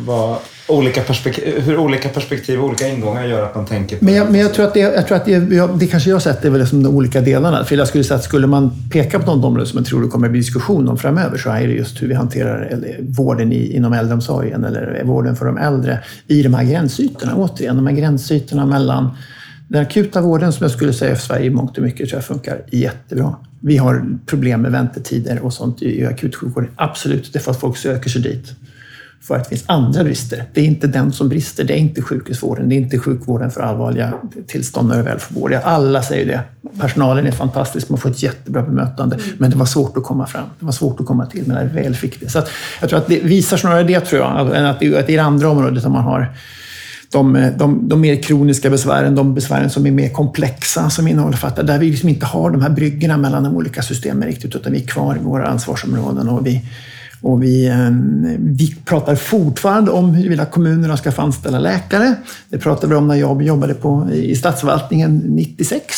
[0.07, 0.37] vad
[0.69, 4.31] olika perspektiv, hur olika perspektiv och olika ingångar gör att man tänker på Men jag,
[4.31, 5.39] men jag tror att, det, jag tror att det,
[5.79, 7.65] det kanske jag sett, det är väl som de olika delarna.
[7.65, 10.09] För jag skulle säga att skulle man peka på något område som jag tror det
[10.09, 13.53] kommer att bli diskussion om framöver så är det just hur vi hanterar eller, vården
[13.53, 14.26] i, inom äldreomsorgen
[14.65, 17.37] eller vården för de äldre i de här gränsytorna.
[17.37, 19.11] Återigen, de här gränsytorna mellan
[19.69, 22.25] den akuta vården som jag skulle säga för Sverige i mångt och mycket tror jag
[22.25, 23.37] funkar jättebra.
[23.61, 26.71] Vi har problem med väntetider och sånt i akutsjukvården.
[26.77, 28.55] Absolut, det är för att folk söker sig dit
[29.21, 30.45] för att det finns andra brister.
[30.55, 33.61] Det är inte den som brister, det är inte sjukhusvården, det är inte sjukvården för
[33.61, 34.13] allvarliga
[34.47, 35.53] tillstånd när det väl får vård.
[35.65, 36.41] Alla säger det.
[36.81, 39.29] Personalen är fantastisk, man får ett jättebra bemötande, mm.
[39.39, 40.47] men det var svårt att komma fram.
[40.59, 42.29] Det var svårt att komma till, men när väl fick det.
[42.29, 42.43] Så
[42.81, 45.49] jag tror att det visar snarare det, tror jag, än att det är det andra
[45.49, 46.33] området som man har
[47.13, 51.79] de, de, de mer kroniska besvären, de besvären som är mer komplexa, som innehåller där
[51.79, 54.87] vi liksom inte har de här bryggorna mellan de olika systemen riktigt, utan vi är
[54.87, 56.63] kvar i våra ansvarsområden och vi,
[57.23, 62.15] och vi, ehm, vi pratar fortfarande om huruvida kommunerna ska få anställa läkare.
[62.49, 65.95] Det pratade vi om när jag jobbade på, i statsförvaltningen 96.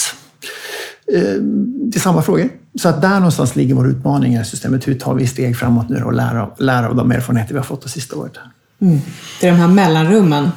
[1.15, 2.49] Ehm, det är samma frågor.
[2.79, 4.89] Så att där någonstans ligger vår utmaning i systemet.
[4.89, 7.83] Hur tar vi steg framåt nu och lär, lär av de erfarenheter vi har fått
[7.83, 8.33] det sista året?
[8.81, 9.01] Mm.
[9.41, 10.51] Det är de här mellanrummen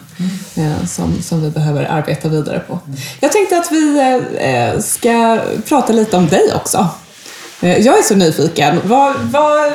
[0.55, 2.79] eh, som, som vi behöver arbeta vidare på.
[3.19, 6.89] Jag tänkte att vi eh, eh ska prata lite om dig också.
[7.61, 8.79] Eh, jag är så nyfiken.
[8.83, 9.71] Vad, vad,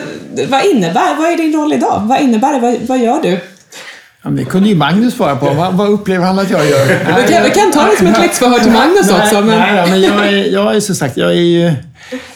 [0.48, 2.02] vad innebär, vad är din roll idag?
[2.04, 2.58] Vad innebär det?
[2.58, 3.40] Vad, vad gör du?
[4.22, 5.54] Ja, det kunde ju Magnus svara på.
[5.54, 6.86] Vad, vad upplever han att jag gör?
[7.22, 9.40] vi, kan, vi kan ta det som ett läxförhör till Magnus nej, också.
[9.40, 9.58] Men...
[9.58, 11.72] Nej, men jag är, jag är som sagt, jag är ju...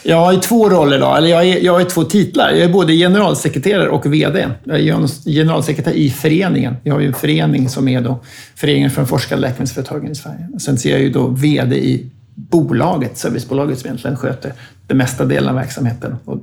[0.02, 2.50] Jag har två roller idag, eller jag, är, jag har två titlar.
[2.50, 4.48] Jag är både generalsekreterare och VD.
[4.64, 6.76] Jag är generalsekreterare i föreningen.
[6.82, 8.20] Vi har ju en förening som är då
[8.56, 10.48] Föreningen för de forskande läkemedelsföretagen i Sverige.
[10.60, 12.10] Sen ser jag ju då VD i
[12.48, 14.52] bolaget, servicebolaget som egentligen sköter
[14.86, 16.16] den mesta delen av verksamheten.
[16.24, 16.38] Och,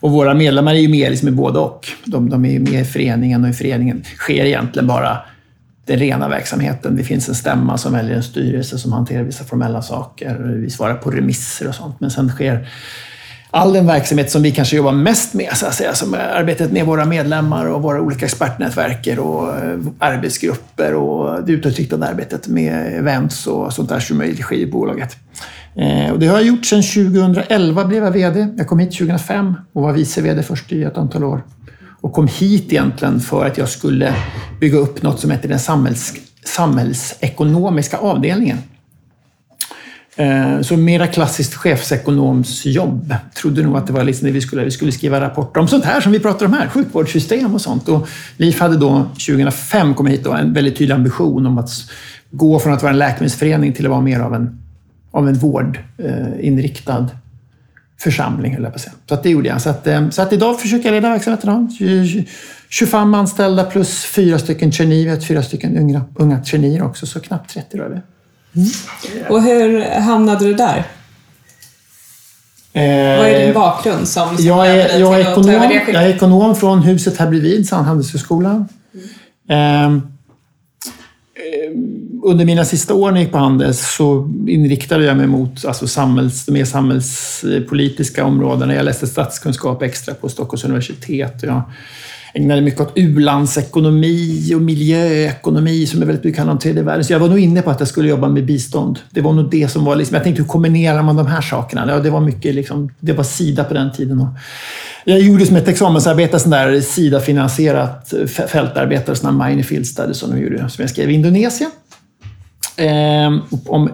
[0.00, 1.88] och våra medlemmar är ju med liksom i både och.
[2.04, 5.18] De, de är ju med i föreningen och i föreningen sker egentligen bara
[5.86, 6.96] den rena verksamheten.
[6.96, 10.36] Det finns en stämma som väljer en styrelse som hanterar vissa formella saker.
[10.36, 12.00] Vi svarar på remisser och sånt.
[12.00, 12.68] Men sen sker
[13.54, 16.72] all den verksamhet som vi kanske jobbar mest med, så att säga, som är arbetet
[16.72, 22.98] med våra medlemmar och våra olika expertnätverk och eh, arbetsgrupper och det utåtriktade arbetet med
[22.98, 25.16] events och sånt där som är i regi i bolaget.
[25.76, 28.46] Eh, och det har jag gjort sedan 2011 blev jag VD.
[28.56, 31.42] Jag kom hit 2005 och var vice VD först i ett antal år.
[32.00, 34.14] Och kom hit egentligen för att jag skulle
[34.60, 36.14] bygga upp något som heter den samhälls,
[36.44, 38.58] samhällsekonomiska avdelningen.
[40.16, 43.14] Eh, så mera klassiskt chefsekonomsjobb.
[43.34, 45.84] Trodde nog att det var liksom det vi skulle, vi skulle skriva rapporter om sånt
[45.84, 47.88] här som vi pratar om här, sjukvårdssystem och sånt.
[47.88, 51.70] Och LIF hade då 2005 kommit hit då, en väldigt tydlig ambition om att
[52.30, 54.58] gå från att vara en läkemedelsförening till att vara mer av en,
[55.10, 57.06] av en vårdinriktad eh,
[58.00, 58.94] församling, höll jag på att säga.
[59.08, 59.62] Så att det gjorde jag.
[59.62, 61.76] Så att, eh, så att idag försöker jag leda verksamheten.
[62.68, 65.04] 25 anställda plus fyra stycken traineer.
[65.04, 68.00] Vi har fyra stycken unga, unga traineer också, så knappt 30 då är vi.
[68.56, 68.68] Mm.
[69.28, 70.84] Och hur hamnade du där?
[72.72, 75.50] Eh, Vad är din bakgrund som, som jag, är, jag, är ekonom,
[75.86, 78.68] jag är ekonom från huset här bredvid, Handelshögskolan.
[79.48, 79.96] Mm.
[79.96, 80.10] Eh,
[82.24, 85.86] under mina sista år när jag gick på Handels så inriktade jag mig mot alltså
[85.86, 88.74] samhälls, de mer samhällspolitiska områdena.
[88.74, 91.42] Jag läste statskunskap extra på Stockholms universitet.
[91.42, 91.62] Jag
[92.34, 97.04] ägnade mycket åt u-landsekonomi och miljöekonomi som är väldigt mycket handlar om tredje världen.
[97.04, 98.98] Så jag var nog inne på att jag skulle jobba med bistånd.
[99.10, 101.86] Det var nog det som var liksom, jag tänkte hur kombinerar man de här sakerna?
[101.88, 104.20] Ja, det var mycket liksom, det var Sida på den tiden.
[104.20, 104.28] Och
[105.04, 108.14] jag gjorde som ett examensarbete, sån där Sida-finansierat
[108.48, 111.70] fältarbete, sån här Minefield studies som, de gjorde, som jag skrev i Indonesien.
[112.76, 113.90] eh, om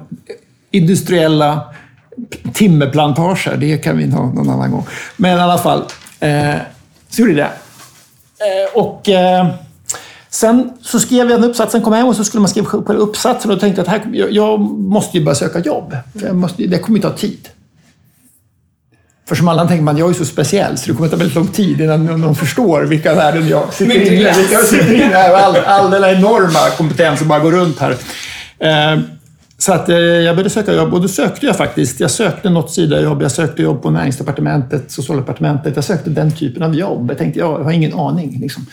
[0.70, 1.62] industriella
[2.52, 3.56] timmerplantager.
[3.56, 4.86] Det kan vi ha någon annan gång.
[5.16, 5.84] Men i alla fall,
[6.20, 6.54] eh,
[7.08, 7.50] så gjorde jag det.
[8.40, 9.46] Eh, och eh,
[10.30, 12.92] sen så skrev jag en uppsats, sen kom hem och så skulle man skriva på
[12.92, 15.96] uppsatsen och tänkte att här, jag, jag måste ju börja söka jobb.
[16.20, 17.48] För måste, det kommer ju ta tid.
[19.28, 21.48] För som alla tänker man, jag är så speciell så det kommer ta väldigt lång
[21.48, 24.22] tid innan någon förstår vilka värden jag sitter inne i.
[24.52, 27.96] Jag sitter inne här och all, all den enorma kompetens som bara går runt här.
[29.60, 32.00] Så att eh, jag började söka jobb och då sökte jag faktiskt.
[32.00, 35.76] Jag sökte något sidojobb, jag sökte jobb på näringsdepartementet, socialdepartementet.
[35.76, 37.10] Jag sökte den typen av jobb.
[37.10, 38.38] Jag tänkte, jag har ingen aning.
[38.40, 38.66] Liksom.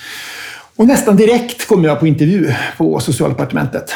[0.76, 3.94] Och nästan direkt kom jag på intervju på socialdepartementet.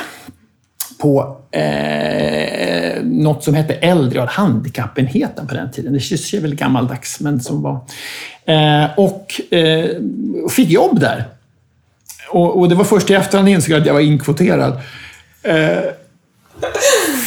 [1.01, 5.93] På eh, något som hette Äldre och handikappenheten på den tiden.
[5.93, 7.79] Det känns väl gammaldags, men som var.
[8.45, 9.89] Eh, och eh,
[10.49, 11.25] fick jobb där.
[12.29, 14.79] Och, och, det var först i efterhand jag insåg att jag var inkvoterad.
[15.43, 15.79] Eh,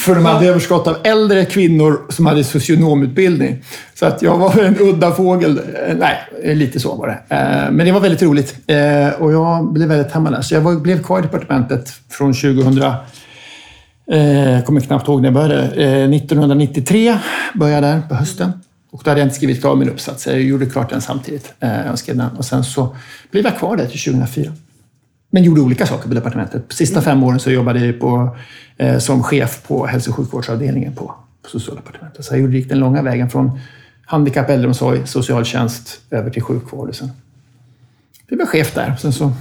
[0.05, 3.63] för de hade överskott av äldre kvinnor som hade socionomutbildning.
[3.93, 5.57] Så att jag var en udda fågel.
[5.57, 7.35] Eh, nej, lite så var det.
[7.35, 10.41] Eh, men det var väldigt roligt eh, och jag blev väldigt hemma där.
[10.41, 12.83] Så jag blev kvar i departementet från 2000
[14.07, 15.63] jag kommer knappt ihåg när jag började.
[16.15, 17.17] 1993
[17.53, 18.51] började jag där på hösten.
[18.91, 20.27] Och då hade jag inte skrivit klar min uppsats.
[20.27, 21.53] Jag gjorde klart den samtidigt.
[21.59, 22.29] Jag skrev den.
[22.37, 22.95] Och sen så
[23.31, 24.51] blev jag kvar där till 2004.
[25.35, 26.69] Men gjorde olika saker på departementet.
[26.69, 28.37] De sista fem åren så jobbade jag på,
[28.77, 32.25] eh, som chef på hälso och sjukvårdsavdelningen på, på socialdepartementet.
[32.25, 33.59] Så jag gick den långa vägen från
[34.05, 36.89] handikapp, äldreomsorg, socialtjänst över till sjukvård.
[36.89, 37.11] Och sen
[38.27, 38.95] blev jag chef där.
[38.95, 39.31] Sen så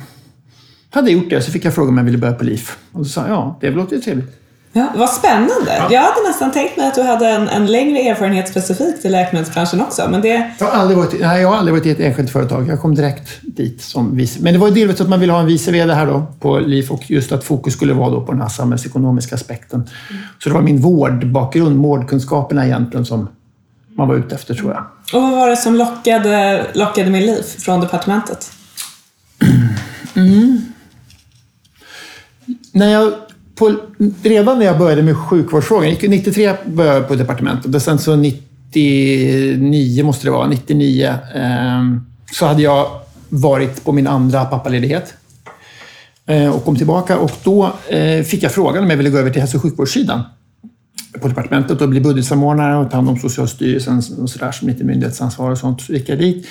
[0.90, 2.78] hade jag gjort det så fick jag fråga om jag ville börja på LIF.
[2.92, 4.43] Och då sa jag ja, det låter ju trevligt.
[4.76, 5.76] Ja, vad spännande.
[5.78, 5.88] Ja.
[5.90, 9.80] Jag hade nästan tänkt mig att du hade en, en längre erfarenhet specifikt i läkemedelsbranschen
[9.80, 10.08] också.
[10.10, 10.50] Men det...
[10.58, 12.68] jag, har aldrig varit, nej, jag har aldrig varit i ett enskilt företag.
[12.68, 14.38] Jag kom direkt dit som vice.
[14.42, 16.58] Men det var ju delvis att man ville ha en vice VD här då på
[16.58, 19.80] LIF och just att fokus skulle vara då på den här samhällsekonomiska aspekten.
[20.10, 20.22] Mm.
[20.38, 23.28] Så det var min vårdbakgrund, vårdkunskaperna egentligen som
[23.96, 24.84] man var ute efter tror jag.
[25.12, 28.52] Och vad var det som lockade, lockade med LIF från departementet?
[30.16, 30.60] Mm.
[32.72, 33.12] När jag
[33.54, 33.76] på,
[34.22, 40.04] redan när jag började med sjukvårdsfrågan, 93 började jag på departementet och sen så 99
[40.04, 41.82] måste det vara, 99, eh,
[42.32, 42.86] så hade jag
[43.28, 45.14] varit på min andra pappaledighet
[46.26, 49.30] eh, och kom tillbaka och då eh, fick jag frågan om jag ville gå över
[49.30, 50.22] till hälso och sjukvårdssidan
[51.20, 55.50] på departementet och bli budgetsamordnare och ta hand om Socialstyrelsen och sådär som lite myndighetsansvar
[55.50, 55.80] och sånt.
[55.80, 56.46] Så gick jag dit.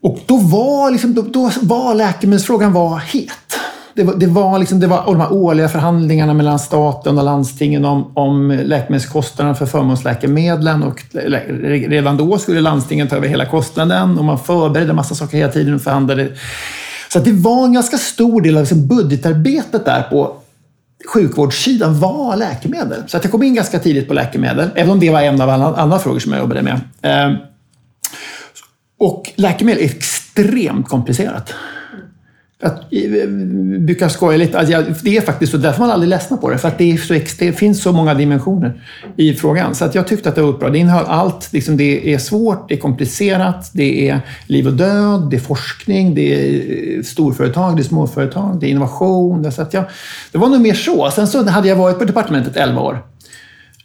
[0.00, 3.60] Och då var, liksom, då, då var läkemedelsfrågan var het
[4.00, 7.84] det var, det var, liksom, det var de här årliga förhandlingarna mellan staten och landstingen
[7.84, 10.82] om, om läkemedelskostnaderna för förmånsläkemedlen.
[10.82, 11.02] Och
[11.88, 15.74] redan då skulle landstingen ta över hela kostnaden och man förberedde massa saker hela tiden
[15.74, 16.28] och förhandlade.
[17.12, 20.36] Så det var en ganska stor del av liksom budgetarbetet där på
[21.14, 23.02] sjukvårdssidan var läkemedel.
[23.06, 25.50] Så att jag kom in ganska tidigt på läkemedel, även om det var en av
[25.50, 26.80] alla andra frågor som jag jobbade med.
[27.02, 27.36] Ehm,
[28.98, 31.54] och läkemedel är extremt komplicerat.
[32.62, 32.72] Jag
[33.80, 34.58] brukar eh, skoja lite.
[34.58, 36.58] Alltså det är faktiskt så, därför man aldrig ledsna på det.
[36.58, 38.82] För att det, så, det, finns så många dimensioner
[39.16, 39.74] i frågan.
[39.74, 40.70] Så att jag tyckte att det var bra.
[40.70, 41.52] Det innehöll allt.
[41.52, 46.14] Liksom det är svårt, det är komplicerat, det är liv och död, det är forskning,
[46.14, 49.52] det är eh, storföretag, det är småföretag, det är innovation.
[49.52, 49.84] Så att jag,
[50.32, 51.10] det var nog mer så.
[51.10, 53.02] Sen så hade jag varit på departementet 11 år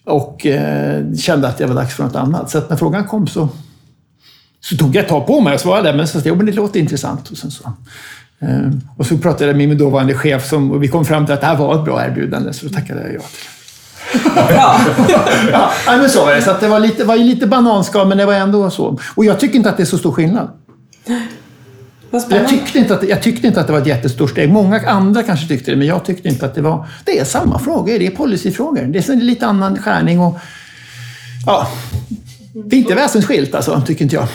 [0.03, 2.49] och eh, kände att det var dags för något annat.
[2.49, 3.49] Så att när frågan kom så,
[4.59, 5.93] så tog jag ett tag på mig och svarade.
[5.93, 7.29] Men så, jo, men det låter intressant.
[7.29, 7.73] Och sen så
[8.97, 11.41] och så pratade jag med min dåvarande chef som, och vi kom fram till att
[11.41, 13.55] det här var ett bra erbjudande, så då tackade jag ja till
[14.49, 14.79] Ja.
[15.85, 16.41] ja, men så var det.
[16.41, 18.99] Så det var lite, var lite bananskal, men det var ändå så.
[19.15, 20.49] Och jag tycker inte att det är så stor skillnad.
[22.29, 24.49] Jag tyckte, inte att, jag tyckte inte att det var ett jättestort steg.
[24.49, 26.87] Många andra kanske tyckte det, men jag tyckte inte att det var...
[27.05, 28.83] Det är samma frågor, det är policyfrågor.
[28.83, 30.37] Det är lite annan skärning och...
[31.45, 31.67] Ja,
[32.65, 34.27] det är inte väsensskilt alltså, tycker inte jag.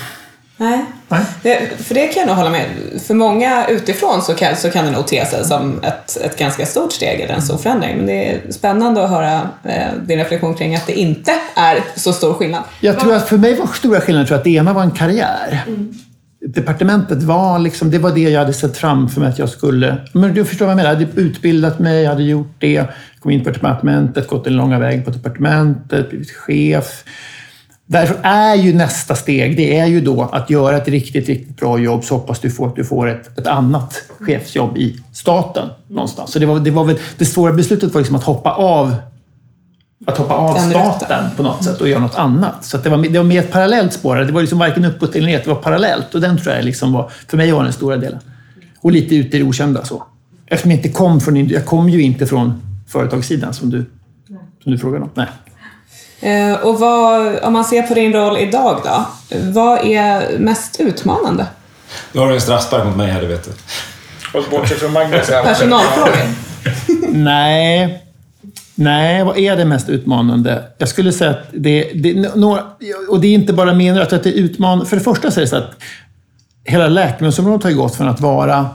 [0.60, 0.84] Nej.
[1.08, 1.24] Nej.
[1.42, 2.66] Det, för det kan jag nog hålla med
[3.06, 6.66] För många utifrån så kan, så kan det nog te sig som ett, ett ganska
[6.66, 7.96] stort steg eller en stor förändring.
[7.96, 12.12] Men det är spännande att höra eh, din reflektion kring att det inte är så
[12.12, 12.62] stor skillnad.
[12.80, 15.64] Jag tror att för mig var stora skillnaden tror att det ena var en karriär.
[15.66, 15.94] Mm.
[16.46, 19.96] Departementet var liksom, det var det jag hade sett framför mig att jag skulle...
[20.12, 20.90] Men du förstår vad jag menar?
[20.90, 22.84] Jag hade utbildat mig, jag hade gjort det,
[23.20, 27.04] kom in på departementet, gått den långa vägen på departementet, blivit chef
[27.90, 31.78] Därför är ju nästa steg, det är ju då att göra ett riktigt, riktigt bra
[31.78, 36.32] jobb så hoppas du får att du får ett, ett annat chefsjobb i staten någonstans.
[36.32, 38.94] Så det var, det var väl, det svåra beslutet var liksom att hoppa av
[40.06, 42.64] att hoppa av staten på något sätt och göra något annat.
[42.64, 44.16] Så det, var, det var mer ett parallellt spår.
[44.16, 46.14] Det var liksom varken uppåt eller neråt, det var parallellt.
[46.14, 48.20] Och den tror jag liksom var, för mig var den stora delen.
[48.80, 50.02] Och lite ute i det okända så.
[50.46, 53.84] Eftersom jag inte kom från, jag kom ju inte från företagssidan som du,
[54.62, 55.10] som du frågade om.
[55.14, 55.26] Nej.
[56.20, 59.04] Eh, och vad, om man ser på din roll idag då,
[59.36, 61.46] vad är mest utmanande?
[62.12, 63.50] Nu har du en straffspark mot mig här, det vet du.
[64.38, 65.26] Och bortsett från Magnus.
[65.26, 66.14] Personalfrågor?
[67.12, 68.06] Nej.
[68.74, 70.64] Nej, vad är det mest utmanande?
[70.78, 72.62] Jag skulle säga att det, det några,
[73.08, 74.86] och det är inte bara min rätt att det är utmanande.
[74.86, 75.70] För det första så är det så att
[76.64, 78.68] hela läkemedelsområdet har gått från att vara,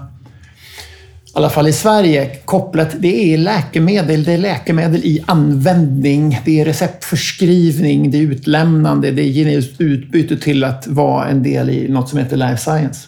[1.36, 6.62] i alla fall i Sverige, kopplat, det är läkemedel, det är läkemedel i användning, det
[6.62, 11.90] är receptförskrivning, det är utlämnande, det är genetiskt utbyte till att vara en del i
[11.90, 13.08] något som heter life science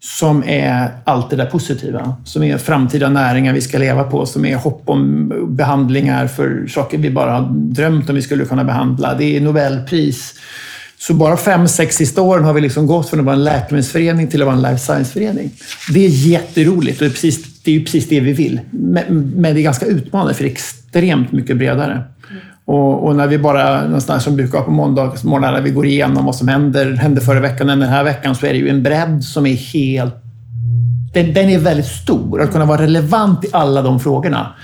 [0.00, 2.16] som är allt det där positiva.
[2.24, 6.98] Som är framtida näringar vi ska leva på, som är hopp om behandlingar för saker
[6.98, 9.14] vi bara har drömt om vi skulle kunna behandla.
[9.14, 10.34] Det är Nobelpris.
[11.02, 14.28] Så bara fem, sex sista åren har vi liksom gått från att vara en läkemedelsförening
[14.28, 15.50] till att vara en life science-förening.
[15.94, 18.60] Det är jätteroligt och det är, precis, det är precis det vi vill.
[18.70, 22.02] Men det är ganska utmanande för det är extremt mycket bredare.
[22.64, 26.36] Och, och, när vi bara, någonstans som brukar på måndagsmorgnar, när vi går igenom vad
[26.36, 29.24] som händer, hände förra veckan och den här veckan, så är det ju en bredd
[29.24, 30.14] som är helt...
[31.14, 32.42] Den, den är väldigt stor.
[32.42, 34.54] Att kunna vara relevant i alla de frågorna.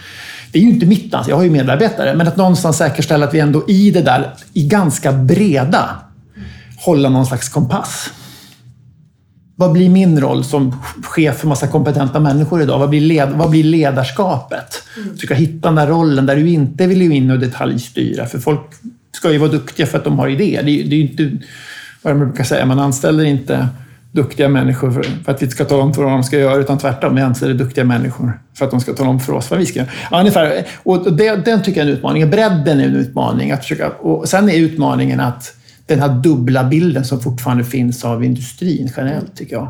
[0.53, 3.35] Det är ju inte mitt ansvar, jag har ju medarbetare, men att någonstans säkerställa att
[3.35, 5.90] vi ändå i det där, i ganska breda,
[6.87, 8.11] hålla någon slags kompass.
[9.59, 12.79] Vad blir min roll som chef för massa kompetenta människor idag?
[12.79, 14.83] Vad blir, led, vad blir ledarskapet?
[14.96, 15.14] Mm.
[15.14, 18.27] Försöka hitta den där rollen där du inte vill in och detaljstyra.
[18.27, 18.61] För folk
[19.12, 20.62] ska ju vara duktiga för att de har idéer.
[20.62, 21.46] Det, det är inte,
[22.03, 23.68] vad man brukar säga, man anställer inte
[24.12, 24.90] duktiga människor
[25.25, 27.14] för, att vi ska tala om för vad de ska göra, utan tvärtom.
[27.14, 29.79] Vi anställer duktiga människor för att de ska tala om för oss vad vi ska
[29.79, 29.88] göra.
[30.11, 30.66] Ja, ungefär.
[30.83, 32.31] Och det, den tycker jag är en utmaning.
[32.31, 33.51] Bredden är en utmaning.
[33.51, 38.25] Att försöka, och sen är utmaningen att den här dubbla bilden som fortfarande finns av
[38.25, 39.68] industrin generellt, tycker jag.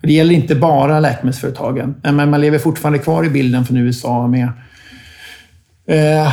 [0.00, 4.26] Och det gäller inte bara läkemedelsföretagen, men man lever fortfarande kvar i bilden från USA
[4.26, 4.48] med
[5.86, 6.32] eh,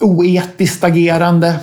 [0.00, 1.58] oetiskt agerande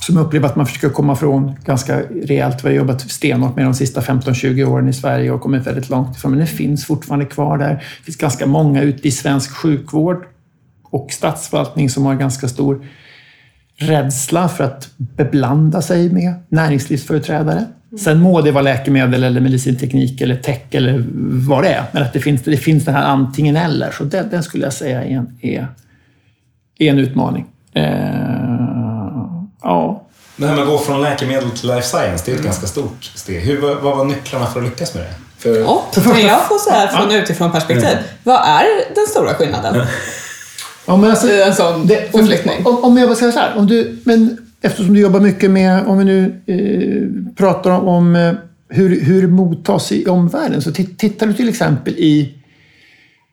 [0.00, 2.64] som jag upplever att man försöker komma ifrån ganska rejält.
[2.64, 6.16] Vi har jobbat stenhårt med de sista 15-20 åren i Sverige och kommit väldigt långt
[6.16, 7.74] ifrån, men det finns fortfarande kvar där.
[7.74, 10.26] Det finns ganska många ute i svensk sjukvård
[10.82, 12.86] och statsförvaltning som har ganska stor
[13.78, 17.64] rädsla för att beblanda sig med näringslivsföreträdare.
[18.00, 21.04] Sen må det vara läkemedel eller medicinteknik eller tech eller
[21.48, 23.90] vad det är, men att det finns, det finns den här antingen eller.
[23.90, 25.68] Så den, den skulle jag säga är en, är,
[26.78, 27.46] är en utmaning.
[27.72, 27.84] Eh,
[29.62, 30.04] ja.
[30.36, 32.44] Det här med att gå från läkemedel till life science, det är ett mm.
[32.44, 33.40] ganska stort steg.
[33.40, 35.14] Hur, vad var nycklarna för att lyckas med det?
[35.38, 35.60] För...
[35.60, 37.18] Ja, kan jag få säga från ja.
[37.18, 37.88] utifrån perspektiv.
[37.88, 38.04] Mm.
[38.22, 39.86] Vad är den stora skillnaden?
[40.88, 42.66] Ja, men alltså, en sån det, förflyttning.
[42.66, 45.86] Om, om jag bara säger så här, om du, men eftersom du jobbar mycket med,
[45.86, 48.32] om vi nu eh, pratar om eh,
[48.68, 52.34] hur, hur mottas i omvärlden, så tittar du till exempel i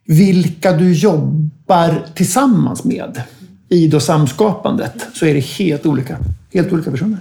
[0.05, 3.21] vilka du jobbar tillsammans med
[3.69, 6.17] i då samskapandet, så är det helt olika,
[6.53, 7.17] helt olika personer.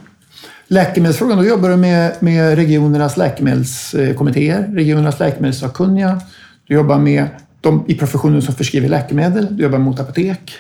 [0.69, 6.21] Läkemedelsfrågan, då jobbar du med, med regionernas läkemedelskommittéer, regionernas läkemedelssakkunniga.
[6.67, 7.29] Du jobbar med
[7.65, 10.53] de i professionen som förskriver läkemedel, du jobbar mot apotek,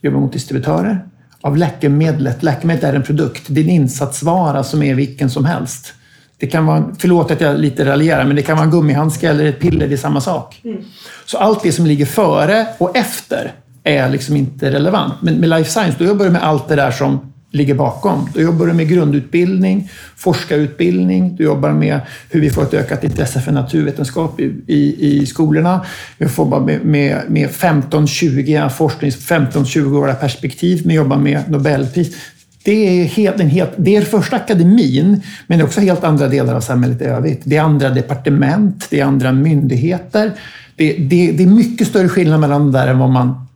[0.00, 1.04] du jobbar mot distributörer.
[1.40, 5.94] Av läkemedlet, läkemedlet är en produkt, det är en insatsvara som är vilken som helst.
[6.36, 9.44] Det kan vara, förlåt att jag lite raljerar, men det kan vara en gummihandske eller
[9.44, 10.60] ett piller, det är samma sak.
[10.64, 10.78] Mm.
[11.26, 13.52] Så allt det som ligger före och efter
[13.84, 15.14] är liksom inte relevant.
[15.20, 18.28] Men med life science, då jobbar du med allt det där som ligger bakom.
[18.34, 23.40] Då jobbar du med grundutbildning, forskarutbildning, du jobbar med hur vi får ett ökat intresse
[23.40, 25.86] för naturvetenskap i, i, i skolorna.
[26.18, 32.16] Vi får med, med, med 15-20 forsknings 15-20-åriga perspektiv, vi jobbar med Nobelpris.
[32.64, 36.28] Det är, helt, en helt, det är första akademin, men det är också helt andra
[36.28, 37.40] delar av samhället i övrigt.
[37.44, 40.32] Det är andra departement, det är andra myndigheter.
[40.76, 43.46] Det, det, det är mycket större skillnad mellan där än vad man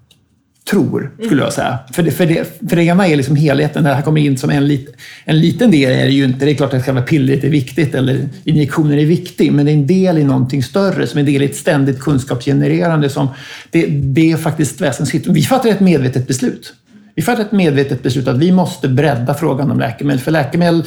[0.70, 1.79] tror, skulle jag säga.
[1.92, 4.50] För det, för, det, för det ena är liksom helheten, det här kommer in som
[4.50, 6.44] en, lit, en liten del är det ju inte.
[6.44, 9.74] Det är klart att själva pillret är viktigt eller injektioner är viktig, men det är
[9.74, 13.11] en del i någonting större, som är en del i ett ständigt kunskapsgenererande.
[13.11, 13.29] Som,
[13.70, 15.26] det, det är faktiskt väsensskilt.
[15.26, 16.74] Vi fattar ett medvetet beslut.
[17.14, 20.85] Vi fattar ett medvetet beslut att vi måste bredda frågan om läkemedel, för läkemedel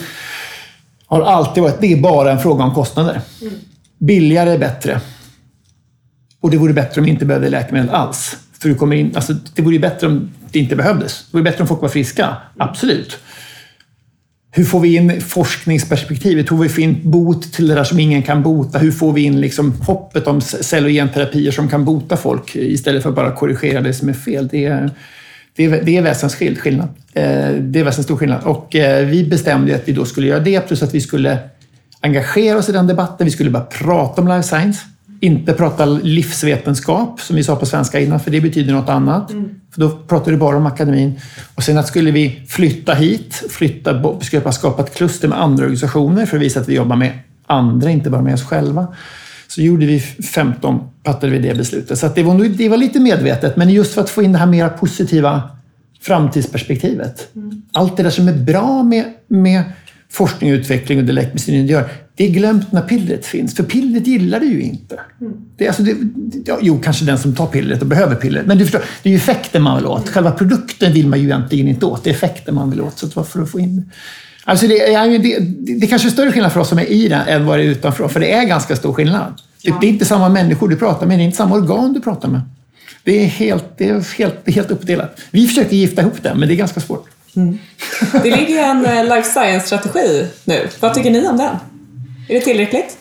[1.06, 3.22] har alltid varit, det är bara en fråga om kostnader.
[3.42, 3.54] Mm.
[3.98, 5.02] Billigare är bättre.
[6.42, 8.38] Och det vore bättre om vi inte behövde läkemedel alls.
[8.62, 11.26] För du kommer in, alltså, det vore bättre om det inte behövdes.
[11.32, 13.20] Det vore bättre om folk var friska, absolut.
[14.52, 16.52] Hur får vi in forskningsperspektivet?
[16.52, 18.80] Hur får vi in bot till det där som ingen kan bota?
[18.80, 23.04] Hur får vi in liksom hoppet om cell och genterapier som kan bota folk istället
[23.04, 24.48] för att bara korrigera det som är fel?
[24.48, 24.92] Det är,
[25.56, 26.90] det är, det är väsensskild skillnad.
[27.14, 28.44] Eh, det är väsenstor skillnad.
[28.44, 31.38] Och eh, vi bestämde att vi då skulle göra det, plus att vi skulle
[32.02, 33.26] engagera oss i den debatten.
[33.26, 34.80] Vi skulle bara prata om life science.
[35.20, 39.32] Inte prata livsvetenskap, som vi sa på svenska innan, för det betyder något annat.
[39.74, 41.20] För då pratade du bara om akademin.
[41.56, 46.26] Och sen att skulle vi flytta hit, flytta, skapa, skapa ett kluster med andra organisationer
[46.26, 48.88] för att visa att vi jobbar med andra, inte bara med oss själva.
[49.48, 52.00] Så gjorde vi 15, fattade vi det beslutet.
[52.00, 54.46] Så det, var, det var lite medvetet, men just för att få in det här
[54.46, 55.42] mera positiva
[56.02, 57.36] framtidsperspektivet.
[57.36, 57.62] Mm.
[57.74, 59.64] Allt det där som är bra med, med
[60.12, 63.56] forskning och utveckling och det gör, det är glömt när pillret finns.
[63.56, 65.00] För pillret gillar det ju inte.
[65.22, 65.34] Mm.
[65.58, 65.96] Det alltså det,
[66.46, 68.46] ja, jo, kanske den som tar pillret och behöver pillret.
[68.46, 70.02] Men du förstår, det är ju effekten man vill åt.
[70.02, 70.14] Mm.
[70.14, 72.04] Själva produkten vill man ju egentligen inte åt.
[72.04, 73.00] Det är effekten man vill åt.
[73.00, 73.92] Så varför få in
[74.44, 75.40] Alltså det, är, det,
[75.80, 77.64] det, är kanske är större skillnad för oss som är i det än vad det
[77.64, 78.08] är utanför.
[78.08, 79.42] För det är ganska stor skillnad.
[79.62, 79.78] Ja.
[79.82, 82.30] Det, är inte samma människor du pratar med, det är inte samma organ du pratar
[82.30, 82.42] med.
[83.04, 85.20] Det är helt, det är helt, helt uppdelat.
[85.32, 87.08] Vi försöker gifta ihop det, men det är ganska svårt.
[87.36, 87.58] Mm.
[88.24, 90.68] Det ligger en eh, life science-strategi nu.
[90.80, 91.56] Vad tycker ni om den?
[92.30, 92.98] Är det tillräckligt?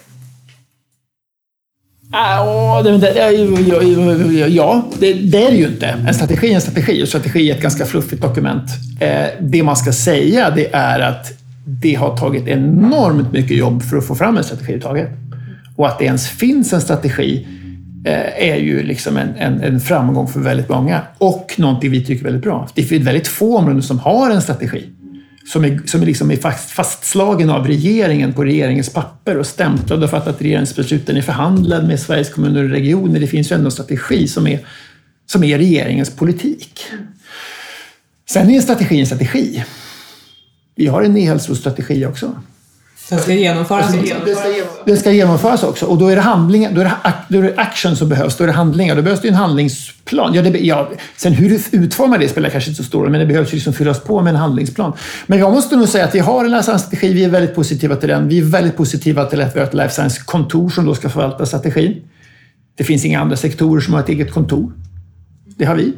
[2.12, 2.90] Ja, det,
[4.48, 5.10] ja det,
[5.44, 5.86] är det ju inte.
[5.86, 8.70] En strategi är en strategi och strategi är ett ganska fluffigt dokument.
[9.00, 11.26] Eh, det man ska säga det är att
[11.64, 15.08] det har tagit enormt mycket jobb för att få fram en strategi överhuvudtaget.
[15.76, 17.46] Och att det ens finns en strategi
[18.04, 22.20] Eh, är ju liksom en, en, en, framgång för väldigt många och någonting vi tycker
[22.20, 22.68] är väldigt bra.
[22.74, 24.84] Det är väldigt få områden som har en strategi
[25.52, 30.04] som är, som är, liksom är fast, fastslagen av regeringen på regeringens papper och stämplad
[30.04, 33.20] och fattat regeringsbesluten är förhandlad med Sveriges kommuner och regioner.
[33.20, 34.60] Det finns ju ändå en strategi som är,
[35.26, 36.80] som är regeringens politik.
[38.30, 39.64] Sen är en strategi en strategi.
[40.74, 42.42] Vi har en e-hälsostrategi också.
[43.08, 44.14] Den ska genomföras också.
[44.84, 45.86] Den ska genomföras också.
[45.86, 48.36] Och då är det handlingar, då är det, då är det action som behövs.
[48.36, 48.96] Då är det handlingar.
[48.96, 50.34] Då behövs det en handlingsplan.
[50.34, 53.20] Ja, det, ja, sen hur du utformar det spelar kanske inte så stor roll, men
[53.20, 54.92] det behövs liksom fyllas på med en handlingsplan.
[55.26, 57.96] Men jag måste nog säga att vi har en life strategi Vi är väldigt positiva
[57.96, 58.28] till den.
[58.28, 61.46] Vi är väldigt positiva till att vi har ett life science-kontor som då ska förvalta
[61.46, 62.02] strategin.
[62.76, 64.72] Det finns inga andra sektorer som har ett eget kontor.
[65.46, 65.92] Det har vi.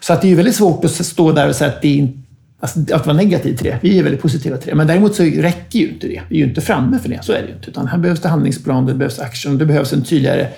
[0.00, 2.21] Så att det är väldigt svårt att stå där och säga att det inte
[2.62, 3.78] Alltså, att vara negativ till det.
[3.82, 4.74] Vi är väldigt positiva till det.
[4.74, 6.22] Men däremot så räcker ju inte det.
[6.28, 7.18] Vi är ju inte framme för det.
[7.22, 7.70] Så är det ju inte.
[7.70, 10.48] Utan här behövs det handlingsplan, det behövs action, det behövs en tydligare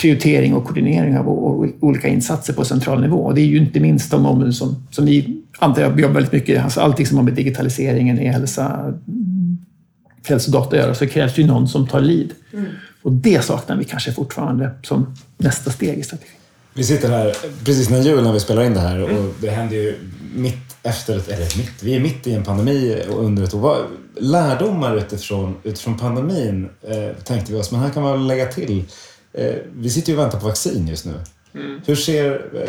[0.00, 1.28] prioritering och koordinering av
[1.80, 3.16] olika insatser på central nivå.
[3.16, 6.32] Och det är ju inte minst de områden som, som vi antar jag jobbar väldigt
[6.32, 8.94] mycket alltså allting som har med digitaliseringen, e-hälsa,
[10.28, 12.30] hälsodata att göra, så krävs det ju någon som tar lead.
[12.52, 12.66] Mm.
[13.02, 16.35] Och det saknar vi kanske fortfarande som nästa steg i strategin.
[16.76, 19.76] Vi sitter här precis när jul när vi spelar in det här och det händer
[19.76, 19.98] ju
[20.34, 23.86] mitt efter, ett, eller mitt, vi är mitt i en pandemi under ett år.
[24.16, 28.84] Lärdomar utifrån, utifrån pandemin eh, tänkte vi oss, men här kan man lägga till.
[29.32, 31.14] Eh, vi sitter ju och väntar på vaccin just nu.
[31.54, 31.80] Mm.
[31.86, 32.68] Hur ser, eh,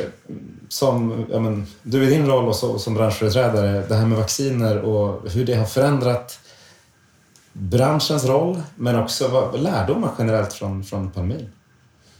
[0.70, 4.78] som, ja, men, du i din roll och så, som branschföreträdare, det här med vacciner
[4.78, 6.39] och hur det har förändrat
[7.53, 11.49] branschens roll, men också vad, lärdomar generellt från, från pandemin?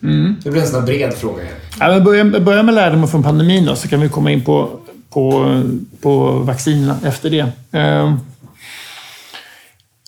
[0.04, 0.36] Mm.
[0.44, 1.44] Det blir en sån här bred fråga.
[1.80, 4.80] Ja, men börja, börja med lärdomar från pandemin då, så kan vi komma in på
[5.10, 5.62] på,
[6.02, 7.52] på vaccinerna efter det.
[7.80, 8.16] Eh,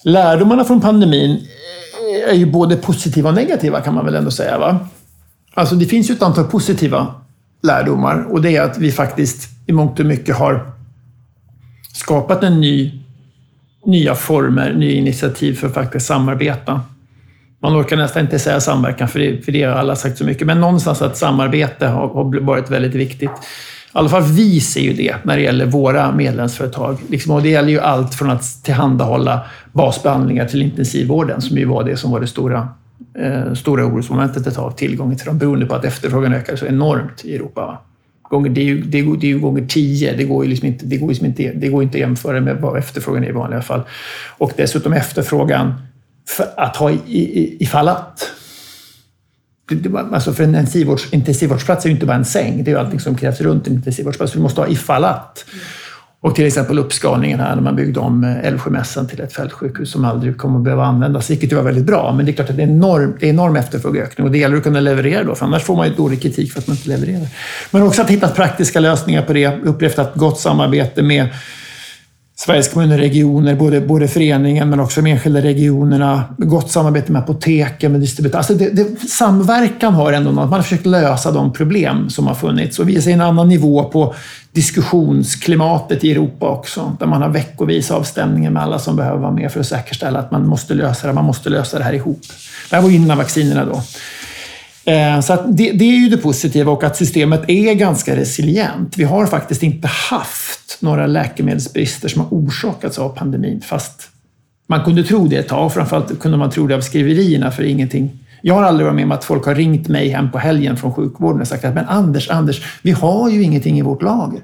[0.03, 1.47] lärdomarna från pandemin
[2.27, 4.57] är ju både positiva och negativa kan man väl ändå säga.
[4.57, 4.79] Va?
[5.53, 7.15] Alltså det finns ju ett antal positiva
[7.61, 10.71] lärdomar och det är att vi faktiskt i mångt och mycket har
[11.93, 12.91] skapat en ny,
[13.85, 16.81] nya former, nya initiativ för att faktiskt samarbeta.
[17.61, 20.47] Man orkar nästan inte säga samverkan, för det, för det har alla sagt så mycket,
[20.47, 23.31] men någonstans att samarbete har, har varit väldigt viktigt.
[23.89, 26.97] I alla fall vi ser ju det när det gäller våra medlemsföretag.
[27.09, 31.83] Liksom, och det gäller ju allt från att tillhandahålla basbehandlingar till intensivvården, som ju var
[31.83, 32.69] det som var det stora,
[33.19, 37.25] eh, stora orosmomentet ett tag, tillgången till dem, beroende på att efterfrågan ökar så enormt
[37.25, 37.81] i Europa.
[38.29, 40.13] Gånger, det, är ju, det, är, det är ju gånger tio.
[40.17, 42.57] Det går ju liksom inte, det går liksom inte, det går inte att jämföra med
[42.61, 43.81] vad efterfrågan är i vanliga fall.
[44.37, 45.73] Och dessutom efterfrågan
[46.57, 48.31] att ha i, i, ifall att
[50.11, 52.99] alltså för en intensivvårds, intensivvårdsplats är ju inte bara en säng, det är ju allting
[52.99, 54.33] som krävs runt en intensivvårdsplats.
[54.33, 55.45] Du måste ha ifall att.
[56.21, 60.05] Och till exempel uppskalningen här när man byggde om eh, Älvsjömässan till ett fältsjukhus som
[60.05, 62.13] aldrig kommer att behöva användas, vilket ju var väldigt bra.
[62.13, 64.57] Men det är klart att det är enorm, det är enorm efterfrågeökning och det gäller
[64.57, 66.89] att kunna leverera då, för annars får man ju dålig kritik för att man inte
[66.89, 67.27] levererar.
[67.71, 71.27] Men också att hitta praktiska lösningar på det, upplevt ett gott samarbete med
[72.41, 76.23] Sveriges kommuner och regioner, både, både föreningen men också de enskilda regionerna.
[76.37, 78.37] Gott samarbete med apoteken, med distributörer.
[78.37, 80.49] Alltså det, det, samverkan har ändå något.
[80.49, 84.15] Man har försökt lösa de problem som har funnits och visa en annan nivå på
[84.51, 86.95] diskussionsklimatet i Europa också.
[86.99, 90.31] Där man har veckovis avstämningar med alla som behöver vara med för att säkerställa att
[90.31, 91.13] man måste lösa det.
[91.13, 92.21] Man måste lösa det här ihop.
[92.69, 93.81] Det här var innan vaccinerna då.
[94.85, 98.97] Eh, så det, det, är ju det positiva och att systemet är ganska resilient.
[98.97, 104.09] Vi har faktiskt inte haft några läkemedelsbrister som har orsakats av pandemin, fast
[104.67, 105.73] man kunde tro det ett tag.
[105.73, 108.11] Framförallt kunde man tro det av skriverierna, för ingenting
[108.41, 110.93] Jag har aldrig varit med om att folk har ringt mig hem på helgen från
[110.93, 114.41] sjukvården och sagt att men Anders, Anders, vi har ju ingenting i vårt lager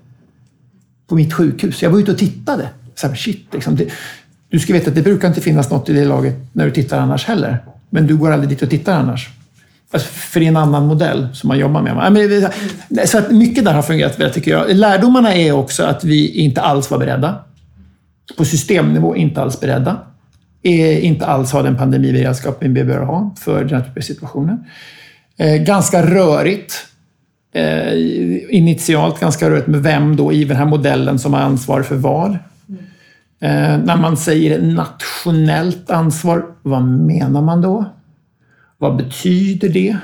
[1.08, 1.84] på mitt sjukhus.
[1.84, 2.70] Jag var ute och tittade.
[2.96, 3.90] Så här, shit, liksom, det,
[4.50, 7.00] du ska veta att det brukar inte finnas något i det laget när du tittar
[7.00, 7.58] annars heller.
[7.90, 9.30] Men du går aldrig dit och tittar annars.
[9.92, 12.54] Alltså, för det är en annan modell som man jobbar med.
[13.06, 14.76] Så att mycket där har fungerat väl, tycker jag.
[14.76, 17.36] Lärdomarna är också att vi inte alls var beredda.
[18.38, 19.98] På systemnivå inte alls beredda.
[20.64, 24.58] Eh, inte alls ha den pandemiberedskap vi behöver ha för den här typen av situationer.
[25.38, 26.74] Eh, ganska rörigt.
[27.54, 27.94] Eh,
[28.50, 32.38] initialt ganska rörigt med vem då i den här modellen som har ansvar för vad.
[33.40, 37.86] När man säger nationellt ansvar, vad menar man då?
[38.78, 39.98] Vad betyder det?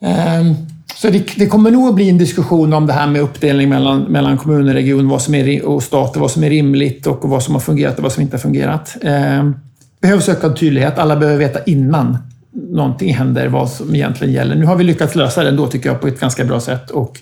[0.00, 0.54] Ehm,
[0.94, 4.02] så det, det, kommer nog att bli en diskussion om det här med uppdelning mellan,
[4.02, 7.28] mellan kommun och region vad som är, och stat och vad som är rimligt och
[7.28, 8.96] vad som har fungerat och vad som inte har fungerat.
[9.02, 9.54] Ehm,
[10.00, 10.98] behövs ökad tydlighet.
[10.98, 12.18] Alla behöver veta innan
[12.52, 14.54] någonting händer vad som egentligen gäller.
[14.54, 17.20] Nu har vi lyckats lösa det ändå tycker jag på ett ganska bra sätt och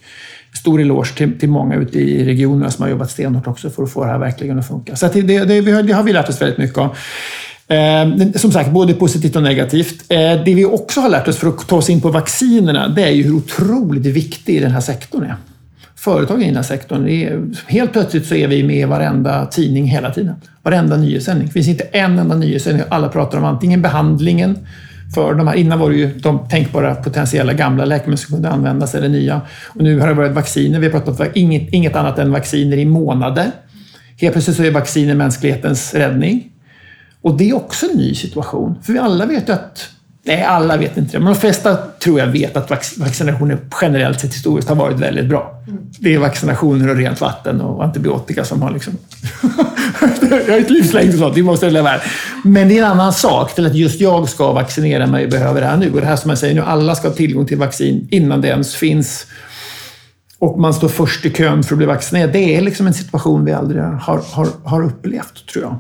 [0.58, 3.92] stor eloge till, till många ute i regionerna som har jobbat stenhårt också för att
[3.92, 4.96] få det här verkligen att funka.
[4.96, 6.96] Så det, det, det har vi lärt oss väldigt mycket av.
[7.70, 10.04] Eh, som sagt, både positivt och negativt.
[10.08, 13.02] Eh, det vi också har lärt oss för att ta oss in på vaccinerna, det
[13.02, 15.36] är ju hur otroligt viktig den här sektorn är.
[15.96, 19.84] Företagen i den här sektorn, är, helt plötsligt så är vi med i varenda tidning
[19.84, 20.34] hela tiden.
[20.62, 21.46] Varenda nyhetssändning.
[21.46, 22.84] Det finns inte en enda nyhetssändning.
[22.88, 24.58] Alla pratar om antingen behandlingen,
[25.14, 28.94] för de här, innan var det ju de tänkbara potentiella gamla läkemedel som kunde användas
[28.94, 29.40] eller nya.
[29.68, 30.78] Och nu har det varit vacciner.
[30.78, 33.50] Vi har pratat om inget, inget annat än vacciner i månader.
[34.20, 36.50] Helt plötsligt så är vacciner mänsklighetens räddning.
[37.22, 38.78] Och det är också en ny situation.
[38.82, 39.90] För vi alla vet ju att
[40.22, 44.34] Nej, alla vet inte det, men de flesta tror jag vet att vaccinationer generellt sett
[44.34, 45.62] historiskt har varit väldigt bra.
[45.68, 45.78] Mm.
[45.98, 48.96] Det är vaccinationer och rent vatten och antibiotika som har liksom...
[50.30, 52.02] jag har ett livslängd och sånt, vi måste leva här.
[52.44, 55.60] Men det är en annan sak till att just jag ska vaccinera mig och behöver
[55.60, 55.90] det här nu.
[55.90, 58.48] Och det här som jag säger nu, alla ska ha tillgång till vaccin innan det
[58.48, 59.26] ens finns.
[60.38, 62.32] Och man står först i kön för att bli vaccinerad.
[62.32, 65.78] Det är liksom en situation vi aldrig har, har, har upplevt, tror jag.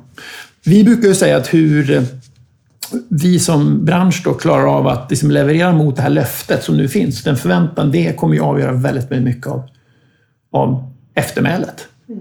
[0.64, 2.06] Vi brukar ju säga att hur
[3.08, 6.88] vi som bransch då klarar av att liksom leverera mot det här löftet som nu
[6.88, 9.62] finns, den förväntan, det kommer ju avgöra väldigt, mycket av,
[10.52, 11.88] av eftermälet.
[12.08, 12.20] Mm.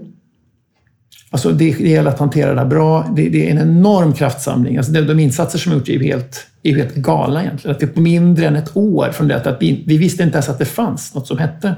[1.30, 3.12] Alltså det, det gäller att hantera det här bra.
[3.16, 4.76] Det, det är en enorm kraftsamling.
[4.76, 7.74] Alltså de, de insatser som gjorts är helt, är helt galna egentligen.
[7.74, 10.36] Att det är på mindre än ett år från det att vi, vi visste inte
[10.36, 11.74] ens att det fanns något som hette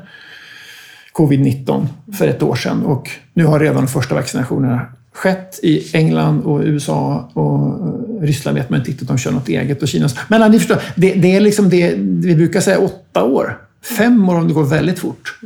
[1.13, 1.87] covid-19
[2.19, 6.61] för ett år sedan och nu har redan de första vaccinationerna skett i England och
[6.65, 10.09] USA och eh, Ryssland vet man inte riktigt om de kör något eget och Kina.
[10.29, 13.59] Men ni förstår, det, det, är liksom det vi brukar säga åtta år.
[13.99, 15.39] Fem år om det går väldigt fort.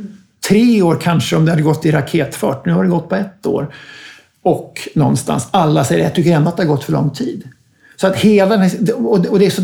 [0.47, 2.65] Tre år kanske om det hade gått i raketfart.
[2.65, 3.73] Nu har det gått på ett år.
[4.41, 7.43] Och någonstans, alla säger jag tycker ändå att det har gått för lång tid.
[7.95, 9.61] Så att hela och det är så,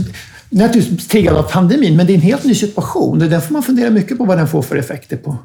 [0.49, 3.19] naturligtvis triggad av pandemin, men det är en helt ny situation.
[3.19, 5.37] Den får man fundera mycket på vad den får för effekter på,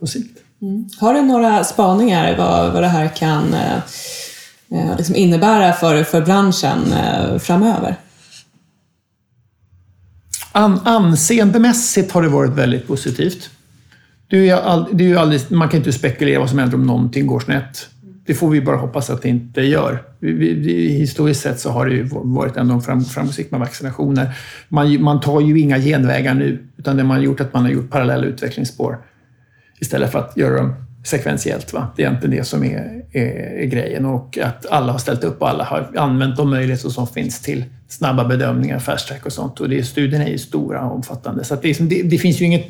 [0.00, 0.43] på sikt.
[0.64, 0.88] Mm.
[1.00, 3.76] Har du några spaningar vad, vad det här kan eh,
[4.70, 7.96] eh, liksom innebära för, för branschen eh, framöver?
[10.52, 13.50] An, anseendemässigt har det varit väldigt positivt.
[14.28, 16.86] Det är ju all, det är ju man kan inte spekulera vad som händer om
[16.86, 17.88] någonting går snett.
[18.26, 20.02] Det får vi bara hoppas att det inte gör.
[20.18, 24.36] Vi, vi, historiskt sett så har det ju varit ändå fram, framgångsrikt med vaccinationer.
[24.68, 27.62] Man, man tar ju inga genvägar nu, utan det man har gjort är att man
[27.62, 28.98] har gjort parallella utvecklingsspår
[29.84, 30.74] istället för att göra dem
[31.04, 31.72] sekventiellt.
[31.72, 31.88] Va?
[31.96, 33.22] Det är egentligen det som är, är,
[33.62, 37.06] är, grejen och att alla har ställt upp och alla har använt de möjligheter som
[37.06, 39.60] finns till snabba bedömningar, fast track och sånt.
[39.60, 41.44] Och det, studierna är ju stora och omfattande.
[41.44, 42.66] Så det, det, det, finns ju inget...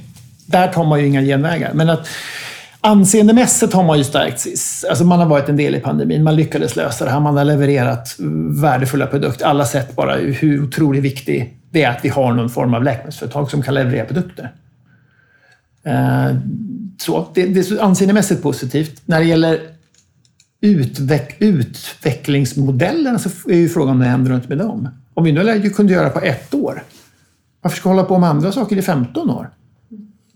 [0.46, 1.72] Där tar man ju inga genvägar.
[1.74, 2.08] Men att
[2.80, 4.46] anseendemässigt har man ju stärkt
[4.88, 6.22] Alltså man har varit en del i pandemin.
[6.22, 7.20] Man lyckades lösa det här.
[7.20, 8.16] Man har levererat
[8.62, 9.46] värdefulla produkter.
[9.46, 12.82] Alla har sett bara hur otroligt viktigt det är att vi har någon form av
[12.82, 14.52] läkemedelsföretag som kan leverera produkter.
[15.84, 16.36] Eh,
[16.98, 19.02] så, det, det är anseendemässigt positivt.
[19.06, 19.60] När det gäller
[20.60, 24.88] utveck, utvecklingsmodellerna så är ju frågan vad händer runt med dem.
[25.14, 26.82] Om vi nu kunde göra på ett år,
[27.62, 29.50] varför ska vi hålla på med andra saker i 15 år?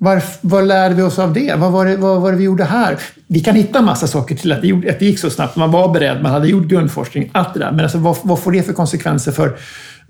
[0.00, 1.54] Var, vad lärde vi oss av det?
[1.58, 2.98] Vad var det, vad var det vi gjorde här?
[3.26, 5.56] Vi kan hitta massa saker till att det, att det gick så snabbt.
[5.56, 7.70] Man var beredd, man hade gjort grundforskning, allt det där.
[7.70, 9.56] Men alltså, vad, vad får det för konsekvenser för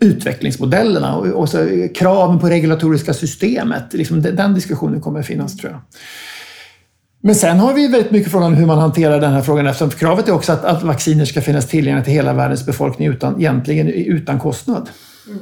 [0.00, 3.92] utvecklingsmodellerna och, och så, eh, kraven på regulatoriska systemet?
[3.92, 5.80] Liksom, den diskussionen kommer att finnas, tror jag.
[7.20, 9.90] Men sen har vi väldigt mycket frågan om hur man hanterar den här frågan eftersom
[9.90, 13.88] kravet är också att, att vacciner ska finnas tillgängliga till hela världens befolkning utan, egentligen
[13.88, 14.88] utan kostnad.
[15.26, 15.38] Mm.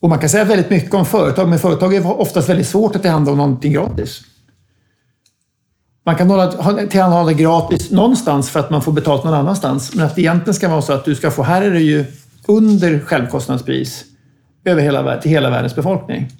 [0.00, 3.02] Och man kan säga väldigt mycket om företag, men företag är oftast väldigt svårt att
[3.02, 4.22] tillhandahålla någonting gratis.
[6.04, 6.28] Man kan
[6.88, 10.68] tillhandahålla gratis någonstans för att man får betalt någon annanstans, men att det egentligen ska
[10.68, 12.04] vara så att du ska få, här är det ju
[12.46, 14.04] under självkostnadspris
[14.64, 16.32] över hela, till hela världens befolkning.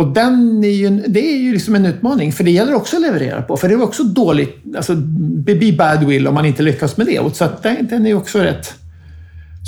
[0.00, 3.02] Och den är ju, det är ju liksom en utmaning, för det gäller också att
[3.02, 3.56] leverera på.
[3.56, 7.36] För det är också dåligt, alltså be bad will om man inte lyckas med det.
[7.36, 8.74] Så att den, den är också rätt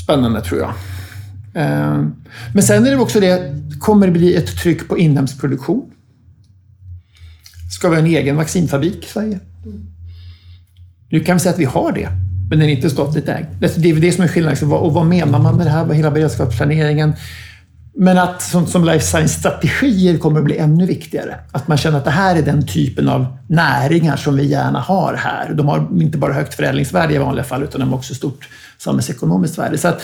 [0.05, 0.71] spännande, tror jag.
[1.55, 2.05] Eh,
[2.55, 5.91] men sen är det också det, kommer det bli ett tryck på inhemsk produktion?
[7.79, 9.41] Ska vi ha en egen vaccinfabrik i Sverige?
[11.11, 12.09] Nu kan vi säga att vi har det,
[12.51, 13.47] men den är inte statligt ägd.
[13.61, 14.53] Det är det som är skillnaden.
[14.53, 15.93] Liksom, och vad menar man med det här?
[15.93, 17.13] Hela beredskapsplaneringen?
[17.95, 21.37] Men att som, som life science-strategier kommer att bli ännu viktigare.
[21.53, 25.15] Att man känner att det här är den typen av näringar som vi gärna har
[25.15, 25.55] här.
[25.55, 29.59] De har inte bara högt förädlingsvärde i vanliga fall, utan de har också stort samhällsekonomiskt
[29.59, 29.79] värde.
[29.79, 30.03] Så att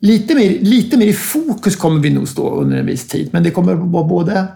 [0.00, 3.28] lite, mer, lite mer i fokus kommer vi nog stå under en viss tid.
[3.32, 4.46] Men det kommer att vara både,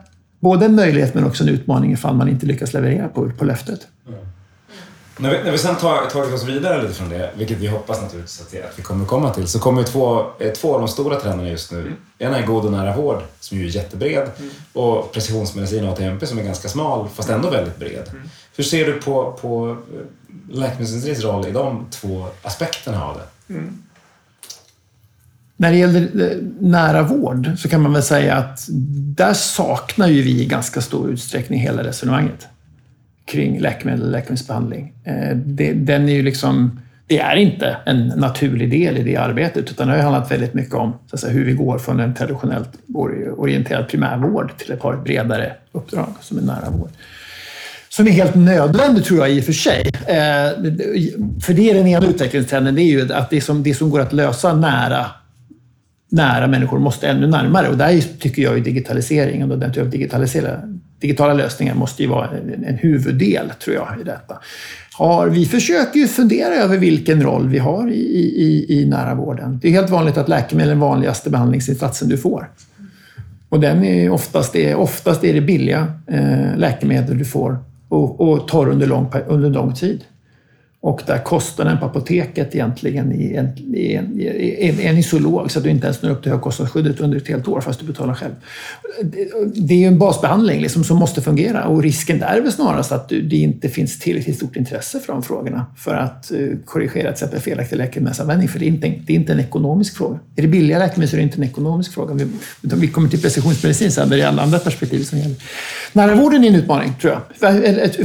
[0.40, 3.80] både en möjlighet men också en utmaning ifall man inte lyckas leverera på, på löftet.
[4.08, 4.20] Mm.
[5.16, 8.02] När vi, när vi sen tar, tagit oss vidare lite från det, vilket vi hoppas
[8.02, 11.20] naturligtvis att, att vi kommer komma till, så kommer två, eh, två av de stora
[11.20, 11.80] trenderna just nu.
[11.80, 11.96] Mm.
[12.18, 14.50] Ena är god och nära vård, som ju är jättebred, mm.
[14.72, 18.08] och precisionsmedicin och ATMP som är ganska smal, fast ändå väldigt bred.
[18.12, 18.28] Mm.
[18.56, 23.54] Hur ser du på, på eh, läkemedelsindustrins roll i de två aspekterna av det?
[23.54, 23.82] Mm.
[25.56, 28.66] När det gäller eh, nära vård så kan man väl säga att
[29.16, 32.46] där saknar ju vi i ganska stor utsträckning hela resonemanget
[33.24, 34.92] kring läkemedel och läkemedelsbehandling.
[35.04, 39.70] Eh, det, den är ju liksom, det är inte en naturlig del i det arbetet
[39.70, 42.70] utan det har handlat väldigt mycket om så säga, hur vi går från en traditionellt
[43.36, 46.90] orienterad primärvård till ett par bredare uppdrag som är nära vård.
[47.88, 49.90] Som är helt nödvändigt tror jag i och för sig.
[50.06, 50.74] Eh,
[51.42, 54.00] för det är den ena utvecklingstrenden, det är ju att det som, det som går
[54.00, 55.06] att lösa nära
[56.14, 57.68] nära människor måste ännu närmare.
[57.68, 62.08] Och där tycker jag ju digitaliseringen och den typen av digitalisering digitala lösningar måste ju
[62.08, 64.38] vara en, en huvuddel, tror jag, i detta.
[64.92, 69.58] Har, vi försöker ju fundera över vilken roll vi har i, i, i nära vården.
[69.62, 72.50] Det är helt vanligt att läkemedel är den vanligaste behandlingsinsatsen du får.
[73.48, 78.48] Och den är oftast, är, oftast är det billiga eh, läkemedel du får och, och
[78.48, 80.04] tar under lång, under lång tid.
[80.84, 85.58] Och där kostnaden på apoteket egentligen är, en, är, är, är, är så låg så
[85.58, 88.14] att du inte ens når upp till högkostnadsskyddet under ett helt år fast du betalar
[88.14, 88.32] själv.
[89.54, 92.92] Det är ju en basbehandling liksom som måste fungera och risken där är väl snarast
[92.92, 97.12] att det inte finns tillräckligt stort intresse för de frågorna för att eh, korrigera till
[97.12, 98.48] exempel felaktig läkemedelsanvändning.
[98.48, 100.18] För det är, inte, det är inte en ekonomisk fråga.
[100.36, 102.14] Är det billiga läkemedel så är det inte en ekonomisk fråga.
[102.14, 102.26] Vi,
[102.60, 105.36] vi kommer till precisionsmedicin sen, där det är alla andra perspektiv som gäller.
[105.92, 107.22] Nära vården är en utmaning, tror jag.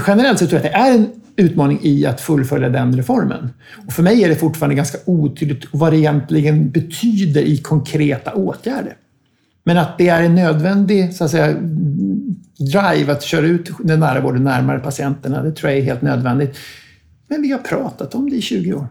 [0.08, 1.10] Generellt så tror jag att det är en
[1.40, 3.50] utmaning i att fullfölja den reformen.
[3.88, 8.96] Och för mig är det fortfarande ganska otydligt vad det egentligen betyder i konkreta åtgärder.
[9.64, 11.56] Men att det är en nödvändig så att säga,
[12.58, 16.58] drive att köra ut den nära vården närmare patienterna, det tror jag är helt nödvändigt.
[17.28, 18.88] Men vi har pratat om det i 20 år.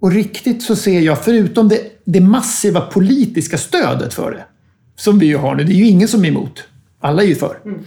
[0.00, 4.44] Och riktigt så ser jag, förutom det, det massiva politiska stödet för det,
[4.96, 6.64] som vi ju har nu, det är ju ingen som är emot.
[7.00, 7.58] Alla är ju för.
[7.64, 7.80] Mm.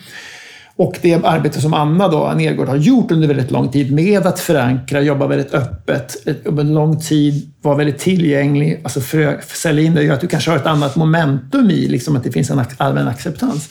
[0.75, 4.39] Och det arbete som Anna då, Nergård har gjort under väldigt lång tid med att
[4.39, 6.15] förankra, jobba väldigt öppet,
[6.45, 10.51] under lång tid, vara väldigt tillgänglig, alltså för, sälja in det gör att du kanske
[10.51, 13.69] har ett annat momentum i liksom att det finns en allmän acceptans.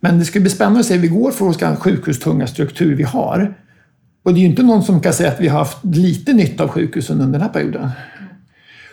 [0.00, 3.02] Men det ska bli spännande att se hur vi går för den sjukhustunga struktur vi
[3.02, 3.54] har.
[4.22, 6.64] Och det är ju inte någon som kan säga att vi har haft lite nytta
[6.64, 7.90] av sjukhusen under den här perioden.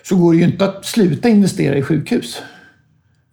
[0.03, 2.41] Så går det ju inte att sluta investera i sjukhus.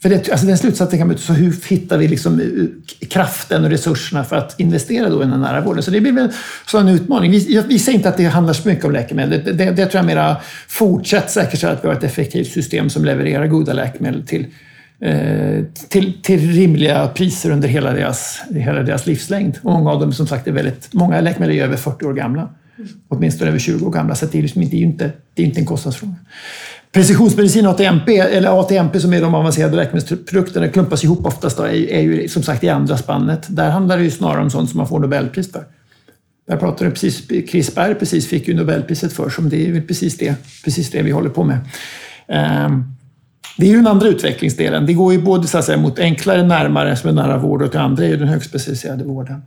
[0.03, 3.71] För det, alltså den slutsatsen kan man så hur hittar vi liksom eh, kraften och
[3.71, 5.83] resurserna för att investera då i den nära vården?
[5.83, 6.31] Så det blir väl
[6.75, 7.33] en utmaning.
[7.49, 9.45] Jag säger inte att det handlar så mycket om läkemedel.
[9.45, 10.37] Det, det, det tror jag mera
[10.69, 14.47] fortsätt säkerställa att vi har ett effektivt system som levererar goda läkemedel till,
[15.01, 19.59] eh, till, till rimliga priser under hela deras, hela deras livslängd.
[19.63, 22.49] Och många av dem som sagt är väldigt, många läkemedel är över 40 år gamla.
[23.09, 25.61] Åtminstone över 20 år gamla, så det är, liksom det är inte, det är inte
[25.61, 26.15] en kostnadsfråga.
[26.93, 31.91] Precisionsmedicin och ATMP, eller ATMP som är de avancerade läkemedelsprodukterna, klumpas ihop oftast då, är,
[31.91, 33.47] är ju som sagt i andra spannet.
[33.49, 35.65] Där handlar det ju snarare om sånt som man får Nobelpris för.
[36.49, 40.35] Där pratade precis, Chris Berg precis fick ju Nobelpriset för, som det är precis det,
[40.65, 41.59] precis det vi håller på med.
[42.67, 42.95] Um,
[43.57, 44.87] det är ju den andra utvecklingsdelen.
[44.87, 47.71] Det går ju både så att säga, mot enklare, närmare, som är nära vård och
[47.71, 49.43] det andra är ju den högspecialiserade vården.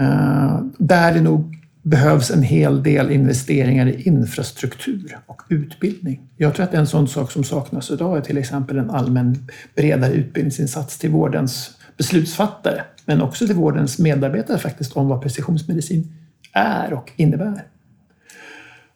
[0.00, 1.57] Uh, där är nog
[1.88, 6.20] behövs en hel del investeringar i infrastruktur och utbildning.
[6.36, 10.12] Jag tror att en sån sak som saknas idag är till exempel en allmän bredare
[10.12, 16.12] utbildningsinsats till vårdens beslutsfattare, men också till vårdens medarbetare faktiskt, om vad precisionsmedicin
[16.52, 17.62] är och innebär.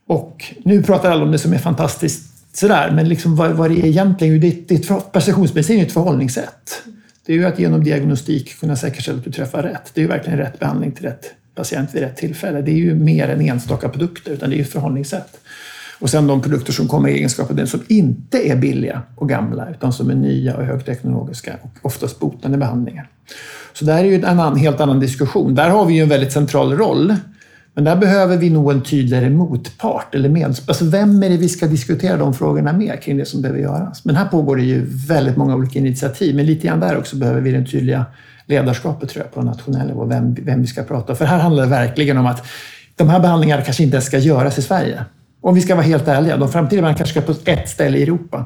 [0.07, 3.81] Och nu pratar alla om det som är fantastiskt sådär, men liksom vad, vad det
[3.81, 6.83] är egentligen, det, det, precisionsmedicin är ett förhållningssätt.
[7.27, 9.91] Det är ju att genom diagnostik kunna säkerställa att du träffar rätt.
[9.95, 12.63] Det är ju verkligen rätt behandling till rätt patient vid rätt tillfälle.
[12.63, 15.41] Det är ju mer än enstaka produkter, utan det är ju ett förhållningssätt.
[15.99, 19.29] Och sen de produkter som kommer i egenskap av den som inte är billiga och
[19.29, 23.09] gamla, utan som är nya och högteknologiska och oftast botande behandlingar.
[23.73, 25.55] Så det här är ju en annan, helt annan diskussion.
[25.55, 27.17] Där har vi ju en väldigt central roll.
[27.75, 30.15] Men där behöver vi nog en tydligare motpart.
[30.15, 33.43] Eller med, alltså vem är det vi ska diskutera de frågorna med kring det som
[33.43, 34.05] behöver göras?
[34.05, 36.37] Men här pågår det ju väldigt många olika initiativ.
[36.37, 38.05] Men lite grann där också behöver vi den tydliga
[38.47, 40.05] ledarskapet tror jag, på nationell nivå.
[40.05, 42.47] Vem, vem vi ska prata För här handlar det verkligen om att
[42.97, 45.05] de här behandlingarna kanske inte ens ska göras i Sverige.
[45.41, 46.37] Om vi ska vara helt ärliga.
[46.37, 48.45] De framtida behandlingarna kanske ska på ett ställe i Europa.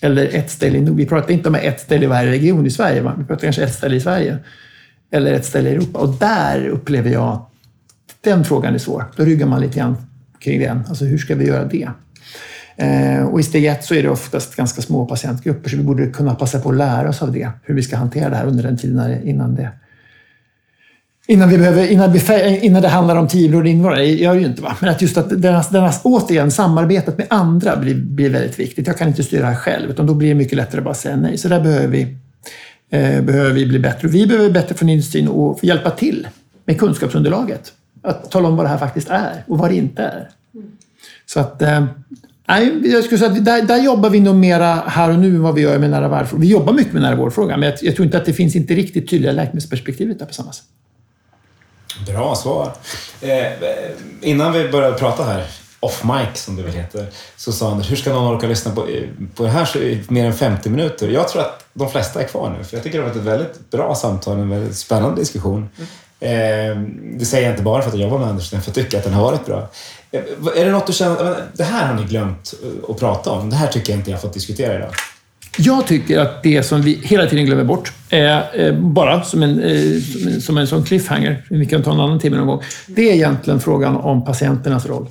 [0.00, 0.96] Eller ett ställe i Norden.
[0.96, 3.00] Vi pratar inte om ett ställe i varje region i Sverige.
[3.00, 3.14] Va?
[3.18, 4.38] Vi pratar kanske ett ställe i Sverige.
[5.10, 5.98] Eller ett ställe i Europa.
[5.98, 7.46] Och där upplever jag
[8.20, 9.04] den frågan är svår.
[9.16, 9.96] Då ryggar man lite grann
[10.38, 10.84] kring den.
[10.88, 11.88] Alltså hur ska vi göra det?
[12.76, 16.06] Eh, och i steg ett så är det oftast ganska små patientgrupper så vi borde
[16.06, 17.50] kunna passa på att lära oss av det.
[17.62, 19.70] Hur vi ska hantera det här under den tiden innan det
[21.26, 24.40] Innan, vi behöver, innan, vi, innan det handlar om tio och invånare, det gör det
[24.40, 24.62] ju inte.
[24.62, 24.76] Va?
[24.80, 28.86] Men att just att denna, denna, återigen, samarbetet med andra blir, blir väldigt viktigt.
[28.86, 30.94] Jag kan inte styra det här själv, utan då blir det mycket lättare att bara
[30.94, 31.38] säga nej.
[31.38, 32.02] Så där behöver vi,
[32.90, 34.08] eh, behöver vi bli bättre.
[34.08, 36.28] Vi behöver bli bättre från industrin och hjälpa till
[36.64, 37.72] med kunskapsunderlaget.
[38.02, 40.28] Att tala om vad det här faktiskt är och vad det inte är.
[41.26, 41.86] Så att, eh,
[42.48, 45.42] nej, jag skulle säga att där, där, jobbar vi nog mera här och nu än
[45.42, 46.40] vad vi gör med nära vårdfrågan.
[46.40, 48.74] Vi jobbar mycket med nära vårdfrågan, men jag, jag, tror inte att det finns inte
[48.74, 50.64] riktigt tydliga läkemedelsperspektivet där på samma sätt.
[52.06, 52.72] Bra svar.
[53.20, 53.52] Eh,
[54.20, 55.46] innan vi började prata här,
[55.80, 58.86] off mic som det väl heter, så sa Anders, hur ska någon orka lyssna på,
[59.34, 61.08] på det här i mer än 50 minuter?
[61.08, 63.26] Jag tror att de flesta är kvar nu, för jag tycker det har varit ett
[63.26, 65.68] väldigt bra samtal, en väldigt spännande diskussion.
[65.76, 65.88] Mm.
[66.22, 66.76] Eh,
[67.18, 68.86] det säger jag inte bara för att jag jobbar med Anders, utan för att jag
[68.86, 69.68] tycker att den har varit bra.
[70.12, 70.22] Eh,
[70.56, 73.56] är det något du känner, det här har ni glömt eh, att prata om, det
[73.56, 74.90] här tycker jag inte jag har fått diskutera idag?
[75.58, 79.60] Jag tycker att det som vi hela tiden glömmer bort, är, eh, bara som en,
[79.60, 82.62] eh, som en, som en sån cliffhanger, vi kan ta en annan timme någon gång,
[82.86, 85.06] det är egentligen frågan om patienternas roll.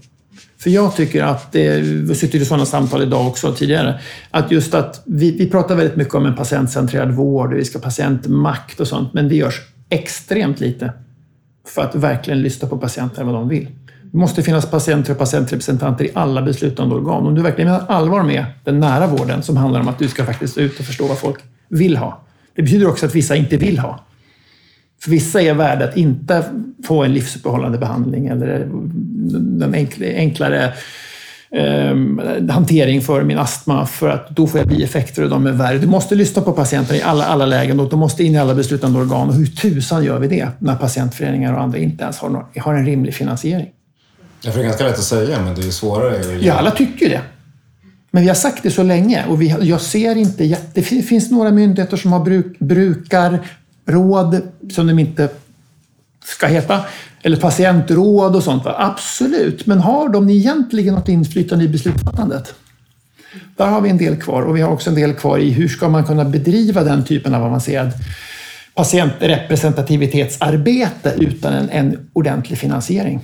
[0.57, 1.47] För jag tycker att,
[1.81, 3.99] vi sitter i sådana samtal idag också tidigare,
[4.31, 7.83] att just att vi, vi pratar väldigt mycket om en patientcentrerad vård, vi ska ha
[7.83, 10.93] patientmakt och sånt, men det görs extremt lite
[11.67, 13.67] för att verkligen lyssna på patienterna vad de vill.
[14.11, 17.27] Det måste finnas patienter och patientrepresentanter i alla beslutande organ.
[17.27, 20.25] Om du verkligen menar allvar med den nära vården som handlar om att du ska
[20.25, 21.39] faktiskt ut och förstå vad folk
[21.69, 22.21] vill ha.
[22.55, 23.99] Det betyder också att vissa inte vill ha.
[25.03, 26.43] För vissa är värda att inte
[26.87, 28.69] få en livsuppehållande behandling eller
[29.59, 30.73] den enklare
[31.51, 31.95] eh,
[32.49, 35.77] hantering för min astma för att då får jag bieffekter och de är värre.
[35.77, 38.55] Du måste lyssna på patienterna i alla, alla lägen och de måste in i alla
[38.55, 39.29] beslutande organ.
[39.29, 42.73] Och hur tusan gör vi det när patientföreningar och andra inte ens har, någon, har
[42.73, 43.69] en rimlig finansiering?
[44.43, 46.43] Det är ganska lätt att säga, men det är svårare att.
[46.43, 47.21] Ja, alla tycker det.
[48.11, 50.57] Men vi har sagt det så länge och vi, jag ser inte...
[50.73, 55.29] Det finns några myndigheter som har bruk, brukarråd, som de inte
[56.25, 56.85] ska heta,
[57.21, 58.63] eller patientråd och sånt.
[58.65, 62.53] Absolut, men har de egentligen något inflytande i beslutsfattandet?
[63.57, 65.67] Där har vi en del kvar och vi har också en del kvar i hur
[65.67, 67.91] ska man kunna bedriva den typen av avancerad
[68.73, 73.21] patientrepresentativitetsarbete utan en, en ordentlig finansiering.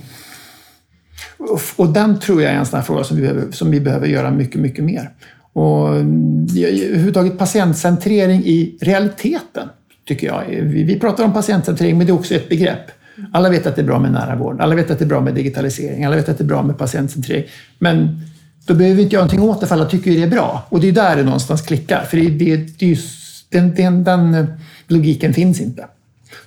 [1.76, 4.30] Och den tror jag är en sån fråga som vi, behöver, som vi behöver göra
[4.30, 5.10] mycket, mycket mer.
[5.52, 9.68] Och överhuvudtaget patientcentrering i realiteten,
[10.06, 10.44] tycker jag.
[10.48, 12.90] Vi, vi pratar om patientcentrering, men det är också ett begrepp.
[13.32, 14.60] Alla vet att det är bra med nära vård.
[14.60, 16.04] Alla vet att det är bra med digitalisering.
[16.04, 17.44] Alla vet att det är bra med patientcentrering.
[17.78, 18.20] Men
[18.66, 20.66] då behöver vi inte göra någonting åt det för alla tycker det är bra.
[20.68, 22.04] Och det är där det någonstans klickar.
[22.04, 24.46] För det, det, det just, den, den, den,
[24.86, 25.86] logiken finns inte.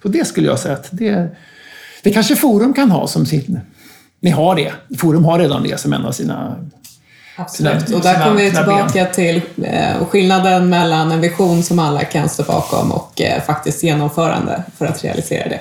[0.02, 1.36] Så det skulle jag säga att det,
[2.04, 3.60] det kanske Forum kan ha som sin...
[4.22, 4.72] Ni har det.
[4.98, 6.56] Forum har redan det som en av sina
[7.36, 7.90] Absolut.
[7.90, 12.44] och där kommer vi tillbaka till eh, skillnaden mellan en vision som alla kan stå
[12.44, 15.60] bakom och eh, faktiskt genomförande för att realisera det.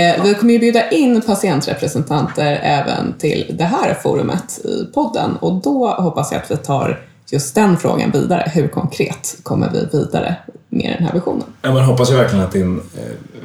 [0.00, 5.52] Eh, vi kommer ju bjuda in patientrepresentanter även till det här forumet i podden och
[5.54, 7.00] då hoppas jag att vi tar
[7.30, 8.50] just den frågan vidare.
[8.54, 10.36] Hur konkret kommer vi vidare
[10.68, 11.46] med den här visionen?
[11.62, 12.80] Ja, man hoppas ju verkligen att din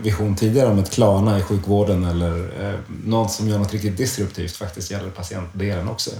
[0.03, 4.55] vision tidigare om ett Klarna i sjukvården eller eh, något som gör något riktigt disruptivt
[4.55, 6.11] faktiskt gäller patientdelen också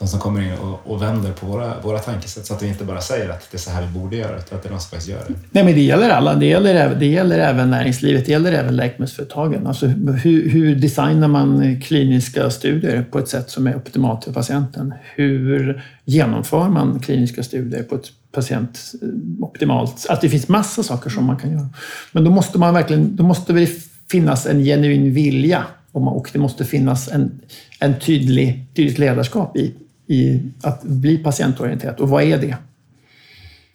[0.00, 2.84] de som kommer in och, och vänder på våra, våra tankesätt så att vi inte
[2.84, 4.80] bara säger att det är så här vi borde göra, utan att det är någon
[4.80, 5.34] som faktiskt gör det.
[5.50, 6.34] Nej, men det gäller alla.
[6.34, 9.66] Det gäller, det gäller även näringslivet, det gäller även läkemedelsföretagen.
[9.66, 14.94] Alltså, hur, hur designar man kliniska studier på ett sätt som är optimalt för patienten?
[15.14, 18.92] Hur genomför man kliniska studier på ett patient
[19.40, 19.90] optimalt?
[19.90, 21.68] Alltså, det finns massa saker som man kan göra.
[22.12, 23.68] Men då måste man verkligen, då måste det
[24.10, 27.40] finnas en genuin vilja och det måste finnas en,
[27.78, 29.74] en tydlig, tydligt ledarskap i
[30.10, 32.00] i att bli patientorienterat.
[32.00, 32.56] Och vad är det?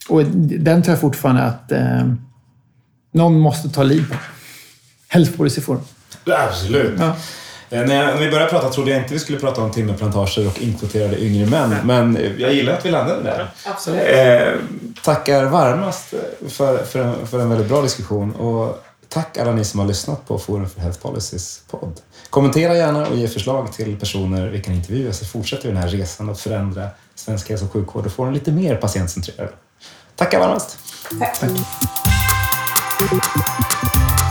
[0.10, 2.14] Och den tror jag fortfarande att eh,
[3.12, 4.16] någon måste ta liv på.
[5.08, 5.82] Helst på Forum.
[6.26, 7.00] Absolut.
[7.00, 7.16] Ja.
[7.76, 11.24] Eh, När, vi började prata trodde jag inte vi skulle prata om timmerplantager och inkvoterade
[11.24, 11.76] yngre män.
[11.84, 13.52] Men jag gillar att vi landade där.
[13.66, 14.02] Absolut.
[14.08, 14.54] Eh,
[15.04, 16.14] tackar varmast
[16.50, 18.36] för, för, en, för en väldigt bra diskussion.
[18.36, 22.02] Och tack alla ni som har lyssnat på Forum för Health Policies podd.
[22.30, 25.90] Kommentera gärna och ge förslag till personer vi kan intervjua så fortsätter vi den här
[25.90, 29.50] resan att förändra svensk hälso och sjukvård och få den lite mer patientcentrerad.
[30.16, 30.78] Tackar varmast!
[31.20, 31.40] Tack.
[33.00, 34.25] Thank